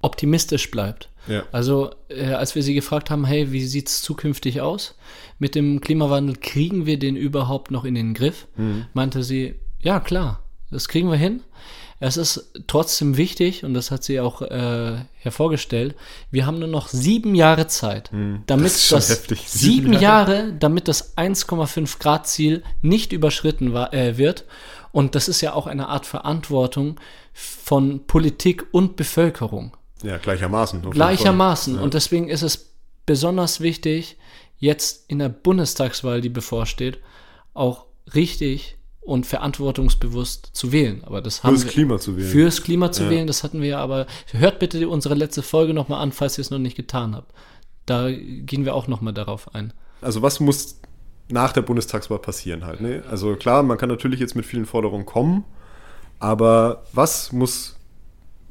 [0.00, 1.10] optimistisch bleibt.
[1.26, 1.42] Ja.
[1.52, 4.94] Also, äh, als wir sie gefragt haben, hey, wie sieht's zukünftig aus?
[5.38, 8.46] Mit dem Klimawandel kriegen wir den überhaupt noch in den Griff?
[8.94, 9.56] Meinte sie,
[9.86, 10.40] ja, klar,
[10.72, 11.44] das kriegen wir hin.
[12.00, 15.94] Es ist trotzdem wichtig, und das hat sie auch äh, hervorgestellt,
[16.32, 18.10] wir haben nur noch sieben Jahre Zeit,
[18.46, 19.48] damit Das das heftig.
[19.48, 24.44] sieben Sieben Jahre, damit das 1,5 Grad Ziel nicht überschritten war, äh, wird.
[24.90, 26.98] Und das ist ja auch eine Art Verantwortung
[27.32, 29.76] von Politik und Bevölkerung.
[30.02, 30.90] Ja, gleichermaßen.
[30.90, 31.76] Gleichermaßen.
[31.76, 31.80] Ja.
[31.80, 32.72] Und deswegen ist es
[33.06, 34.16] besonders wichtig,
[34.58, 36.98] jetzt in der Bundestagswahl, die bevorsteht,
[37.54, 38.76] auch richtig
[39.06, 41.02] und verantwortungsbewusst zu wählen.
[41.04, 42.28] Aber das haben Fürs wir, Klima zu wählen.
[42.28, 43.10] Fürs Klima zu Ja.
[43.10, 46.42] wählen, das hatten wir ja, aber hört bitte unsere letzte Folge nochmal an, falls ihr
[46.42, 47.32] es noch nicht getan habt.
[47.86, 49.72] Da gehen wir auch nochmal darauf ein.
[50.02, 50.80] also was muss
[51.28, 52.80] nach der Bundestagswahl passieren halt?
[52.80, 53.02] Ne?
[53.10, 55.44] Also klar, man kann natürlich jetzt mit vielen Forderungen kommen,
[56.18, 57.76] aber was muss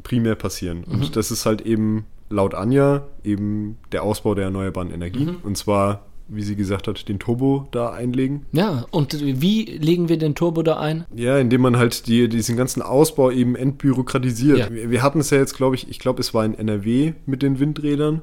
[0.03, 0.83] primär passieren?
[0.83, 5.29] Und das ist halt eben laut Anja eben der Ausbau der erneuerbaren Energie.
[5.43, 8.45] Und zwar, wie sie gesagt hat, den Turbo da einlegen.
[8.51, 11.05] Ja, und wie legen wir den Turbo da ein?
[11.15, 14.57] Ja, indem man halt die, diesen ganzen Ausbau eben entbürokratisiert.
[14.57, 14.73] Ja.
[14.73, 17.43] Wir, wir hatten es ja jetzt, glaube ich, ich glaube, es war in NRW mit
[17.43, 18.21] den Windrädern,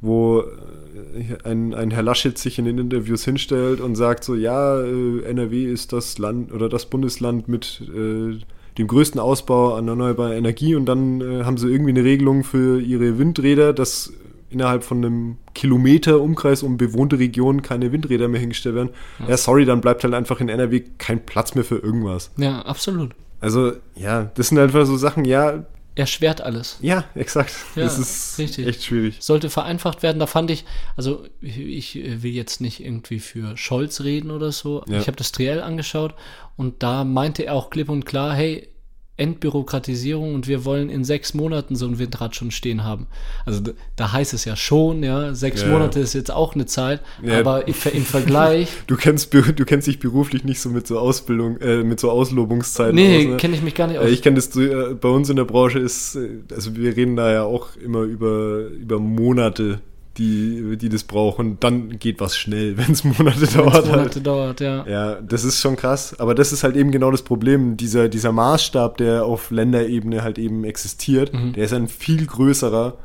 [0.00, 4.80] wo äh, ein, ein Herr Laschet sich in den Interviews hinstellt und sagt so, ja,
[4.80, 8.38] äh, NRW ist das Land oder das Bundesland mit äh,
[8.78, 12.80] dem größten Ausbau an erneuerbarer Energie und dann äh, haben sie irgendwie eine Regelung für
[12.80, 14.12] ihre Windräder, dass
[14.50, 18.90] innerhalb von einem Kilometer Umkreis um bewohnte Regionen keine Windräder mehr hingestellt werden.
[19.26, 22.30] Ja, sorry, dann bleibt halt einfach in NRW kein Platz mehr für irgendwas.
[22.36, 23.14] Ja, absolut.
[23.40, 25.64] Also, ja, das sind einfach so Sachen, ja,
[25.96, 26.76] Erschwert alles.
[26.82, 27.54] ja, exakt.
[27.74, 28.66] Ja, das ist richtig.
[28.66, 29.16] echt schwierig.
[29.20, 30.18] Sollte vereinfacht werden.
[30.18, 34.84] Da fand ich, also ich will jetzt nicht irgendwie für Scholz reden oder so.
[34.88, 34.98] Ja.
[34.98, 36.14] Ich habe das Triell angeschaut
[36.56, 38.68] und da meinte er auch klipp und klar, hey,
[39.16, 43.06] Entbürokratisierung und wir wollen in sechs Monaten so ein Windrad schon stehen haben.
[43.44, 43.60] Also
[43.96, 45.68] da, heißt es ja schon, ja, sechs Ja.
[45.68, 47.38] Monate ist jetzt auch eine Zeit, Ja.
[47.40, 50.98] aber im, Ver- im Vergleich, Du kennst, du kennst dich beruflich nicht so mit so
[50.98, 53.36] Ausbildung, äh, mit so Auslobungszeiten nee, aus, ne?
[53.38, 54.06] kenne ich mich gar nicht aus.
[54.06, 57.16] Äh, Ich kenne das, äh, bei uns in der Branche ist, äh, also wir reden
[57.16, 59.80] da ja auch immer über, über Monate,
[60.18, 61.58] die, die das brauchen.
[61.60, 64.26] Dann geht was schnell, wenn es Monate Wenn's dauert Monate halt.
[64.26, 64.86] dauert, ja.
[64.88, 66.18] Ja, das ist schon krass.
[66.18, 67.76] Aber das ist halt eben genau das Problem.
[67.76, 71.52] Dieser, dieser Maßstab, der auf Länderebene halt eben existiert, Mhm.
[71.52, 72.96] der ist ein viel größerer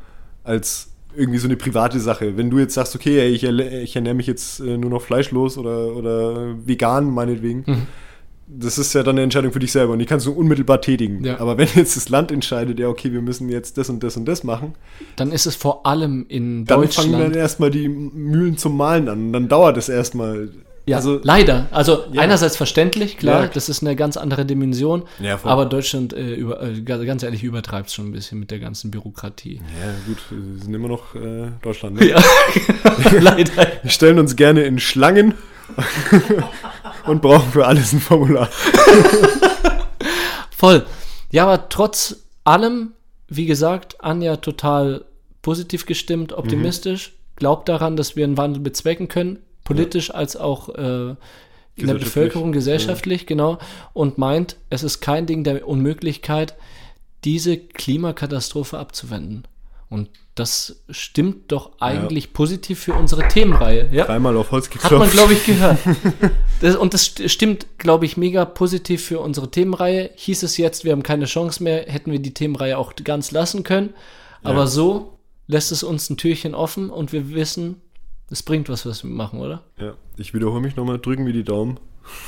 [0.44, 2.36] als irgendwie so eine private Sache.
[2.38, 5.58] Wenn du jetzt sagst, okay, ey, ich, ich ernähre mich jetzt äh, nur noch fleischlos
[5.58, 7.86] oder, oder vegan meinetwegen, Mhm.
[8.58, 11.24] Das ist ja dann eine Entscheidung für dich selber und die kannst du unmittelbar tätigen.
[11.24, 11.40] Ja.
[11.40, 14.26] Aber wenn jetzt das Land entscheidet, ja, okay, wir müssen jetzt das und das und
[14.26, 14.74] das machen,
[15.16, 17.36] Dann ist es vor allem in dann fangen dann Deutschland.
[17.36, 19.26] erstmal die Mühlen zum Malen an.
[19.26, 20.50] Und dann dauert es erstmal.
[20.84, 21.68] Ja, also, leider.
[21.70, 22.22] Also Ja.
[22.22, 23.46] einerseits verständlich, klar, Ja.
[23.54, 25.04] das ist eine ganz andere Dimension.
[25.20, 25.50] Ja, voll.
[25.52, 28.58] aber Deutschland, äh, über, äh, ga- ganz ehrlich, übertreibt es schon ein bisschen mit der
[28.58, 29.60] ganzen Bürokratie.
[29.80, 32.00] Ja, gut, wir sind immer noch äh, Deutschland.
[32.00, 32.08] Ne?
[32.08, 32.20] Ja,
[33.20, 33.52] leider.
[33.82, 35.34] Wir stellen uns gerne in Schlangen
[37.06, 38.48] und brauchen für alles ein Formular.
[40.56, 40.86] Voll.
[41.30, 42.92] Ja, aber trotz allem,
[43.28, 45.04] wie gesagt, Anja total
[45.40, 51.14] positiv gestimmt, optimistisch, glaubt daran, dass wir einen Wandel bezwecken können, politisch als auch äh,
[51.74, 53.26] in der Bevölkerung gesellschaftlich, ja.
[53.26, 53.58] genau,
[53.92, 56.54] und meint, es ist kein Ding der Unmöglichkeit,
[57.24, 59.44] diese Klimakatastrophe abzuwenden.
[59.88, 62.30] Und das stimmt doch eigentlich ja.
[62.32, 63.88] positiv für unsere Themenreihe.
[63.92, 64.06] Ja?
[64.06, 64.92] Dreimal auf Holz geklopft.
[64.92, 65.78] Hat man, glaube ich, gehört.
[66.60, 70.10] Das, und das stimmt, glaube ich, mega positiv für unsere Themenreihe.
[70.14, 73.64] Hieß es jetzt, wir haben keine Chance mehr, hätten wir die Themenreihe auch ganz lassen
[73.64, 73.94] können.
[74.44, 74.66] Aber ja.
[74.68, 75.18] so
[75.48, 77.80] lässt es uns ein Türchen offen und wir wissen,
[78.30, 79.64] es bringt was, was wir machen, oder?
[79.76, 81.80] Ja, ich wiederhole mich nochmal, drücken wir die Daumen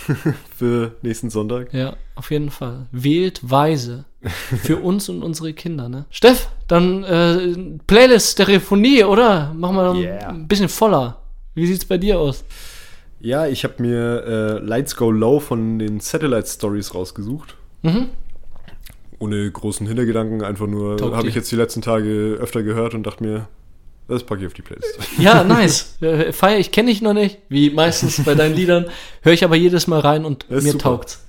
[0.57, 1.73] für nächsten Sonntag.
[1.73, 2.87] Ja, auf jeden Fall.
[2.91, 4.05] Wählt weise.
[4.63, 6.07] Für uns und unsere Kinder, ne?
[6.11, 9.53] Steff, dann äh, Playlist Stereophonie, oder?
[9.55, 10.29] Machen wir yeah.
[10.29, 11.19] ein bisschen voller.
[11.55, 12.45] Wie sieht's bei dir aus?
[13.21, 17.57] Ja, ich habe mir äh, Lights Go Low von den Satellite Stories rausgesucht.
[17.83, 18.09] Mhm.
[19.19, 23.25] Ohne großen Hintergedanken, einfach nur habe ich jetzt die letzten Tage öfter gehört und dachte
[23.25, 23.49] mir,
[24.09, 24.99] das packe ich auf die Playlist.
[25.19, 25.97] Ja, nice.
[26.03, 28.87] Äh, Feier ich kenne ich noch nicht, wie meistens bei deinen Liedern.
[29.23, 30.79] Höre ich aber jedes Mal rein und mir super.
[30.79, 31.25] taugt's.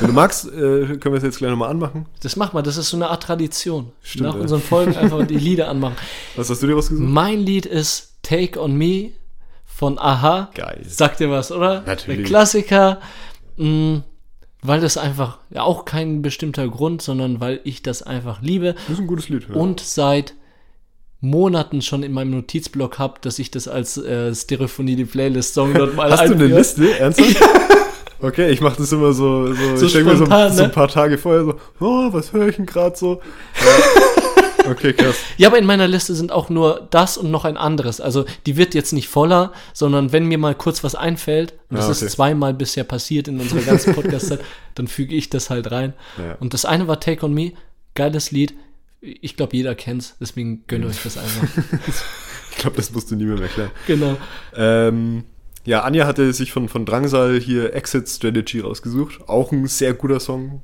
[0.00, 2.06] Wenn du magst, äh, können wir es jetzt gleich nochmal anmachen.
[2.20, 3.92] Das mach mal, das ist so eine Art Tradition.
[4.02, 4.40] Stimmt, Nach ja.
[4.40, 5.96] unseren Folgen einfach die Lieder anmachen.
[6.36, 7.08] Was hast du dir rausgesucht?
[7.08, 9.10] Mein Lied ist Take on Me
[9.64, 10.50] von Aha.
[10.54, 10.82] Geil.
[10.86, 11.82] Sagt dir was, oder?
[11.86, 12.18] Natürlich.
[12.18, 13.00] Der Klassiker.
[13.56, 14.04] Mh, mm,
[14.62, 18.74] weil das einfach, ja auch kein bestimmter Grund, sondern weil ich das einfach liebe.
[18.74, 19.48] Das ist ein gutes Lied.
[19.48, 19.54] Ja.
[19.54, 20.34] Und seit
[21.20, 25.94] Monaten schon in meinem Notizblock habe, dass ich das als äh, Stereophonie, die Playlist-Song dort
[25.94, 26.38] mal Hast einführe.
[26.38, 26.98] du eine Liste?
[26.98, 27.36] Ernsthaft?
[28.20, 30.52] Okay, ich mache das immer so, so, so ich denke mir so, ne?
[30.52, 33.20] so, ein paar Tage vorher so, oh, was höre ich denn gerade so?
[34.70, 35.16] okay, krass.
[35.36, 38.00] Ja, aber in meiner Liste sind auch nur das und noch ein anderes.
[38.00, 41.86] Also die wird jetzt nicht voller, sondern wenn mir mal kurz was einfällt, und das
[41.86, 42.04] ah, okay.
[42.06, 44.40] ist zweimal bisher passiert in unserer ganzen Podcast-Zeit,
[44.74, 45.94] dann füge ich das halt rein.
[46.18, 46.36] Ja.
[46.40, 47.52] Und das eine war Take On Me,
[47.94, 48.54] geiles Lied
[49.00, 51.48] ich glaube, jeder kennt's, deswegen gönnt euch das einfach.
[52.50, 53.70] ich glaube, das musst du nie mehr erklären.
[53.86, 54.16] Genau.
[54.54, 55.24] Ähm,
[55.66, 59.28] ja, Anja hatte sich von, von Drangsal hier Exit Strategy rausgesucht.
[59.28, 60.62] Auch ein sehr guter Song.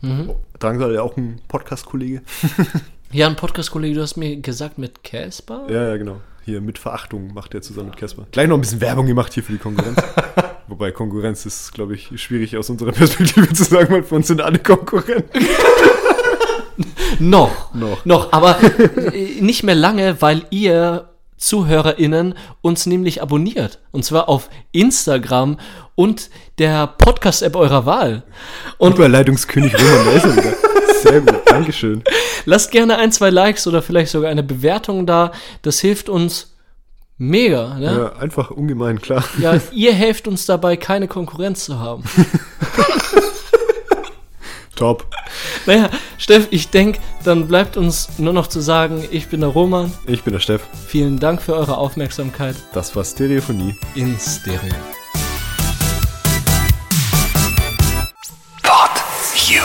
[0.00, 0.32] Mhm.
[0.58, 2.22] Drangsal ja auch ein Podcast-Kollege.
[3.12, 5.66] ja, ein Podcast-Kollege, du hast mir gesagt mit Casper?
[5.70, 6.20] Ja, ja, genau.
[6.44, 8.26] Hier mit Verachtung macht er zusammen mit Casper.
[8.32, 10.02] Gleich noch ein bisschen Werbung gemacht hier für die Konkurrenz.
[10.66, 14.40] Wobei Konkurrenz ist, glaube ich, schwierig aus unserer Perspektive zu sagen, weil für uns sind
[14.40, 15.46] alle Konkurrenten.
[17.20, 18.04] noch, noch.
[18.04, 18.56] Noch, aber
[19.14, 23.80] äh, nicht mehr lange, weil ihr ZuhörerInnen uns nämlich abonniert.
[23.90, 25.58] Und zwar auf Instagram
[25.94, 28.22] und der Podcast-App eurer Wahl.
[28.78, 30.54] Und Überleitungskönig Roman, er wieder.
[31.02, 32.04] Sehr gut, Dankeschön.
[32.44, 35.32] Lasst gerne ein, zwei Likes oder vielleicht sogar eine Bewertung da.
[35.62, 36.54] Das hilft uns
[37.16, 37.74] mega.
[37.78, 38.12] Ne?
[38.14, 39.24] Ja, einfach ungemein, klar.
[39.38, 42.04] Ja, ihr helft uns dabei, keine Konkurrenz zu haben.
[44.80, 45.06] Top.
[45.66, 49.92] Naja, Steff, ich denke, dann bleibt uns nur noch zu sagen, ich bin der Roman.
[50.06, 50.62] Ich bin der Steff.
[50.86, 52.56] Vielen Dank für eure Aufmerksamkeit.
[52.72, 53.76] Das war Stereophonie.
[53.94, 54.72] In Stereo.
[58.62, 58.90] Pod
[59.48, 59.60] You.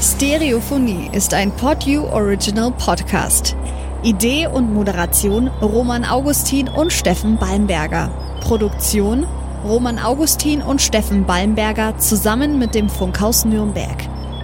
[0.00, 3.56] Stereophonie ist ein Pod You Original Podcast.
[4.04, 8.08] Idee und Moderation Roman Augustin und Steffen Balmberger.
[8.40, 9.26] Produktion
[9.64, 14.08] Roman Augustin und Steffen Balmberger zusammen mit dem Funkhaus Nürnberg.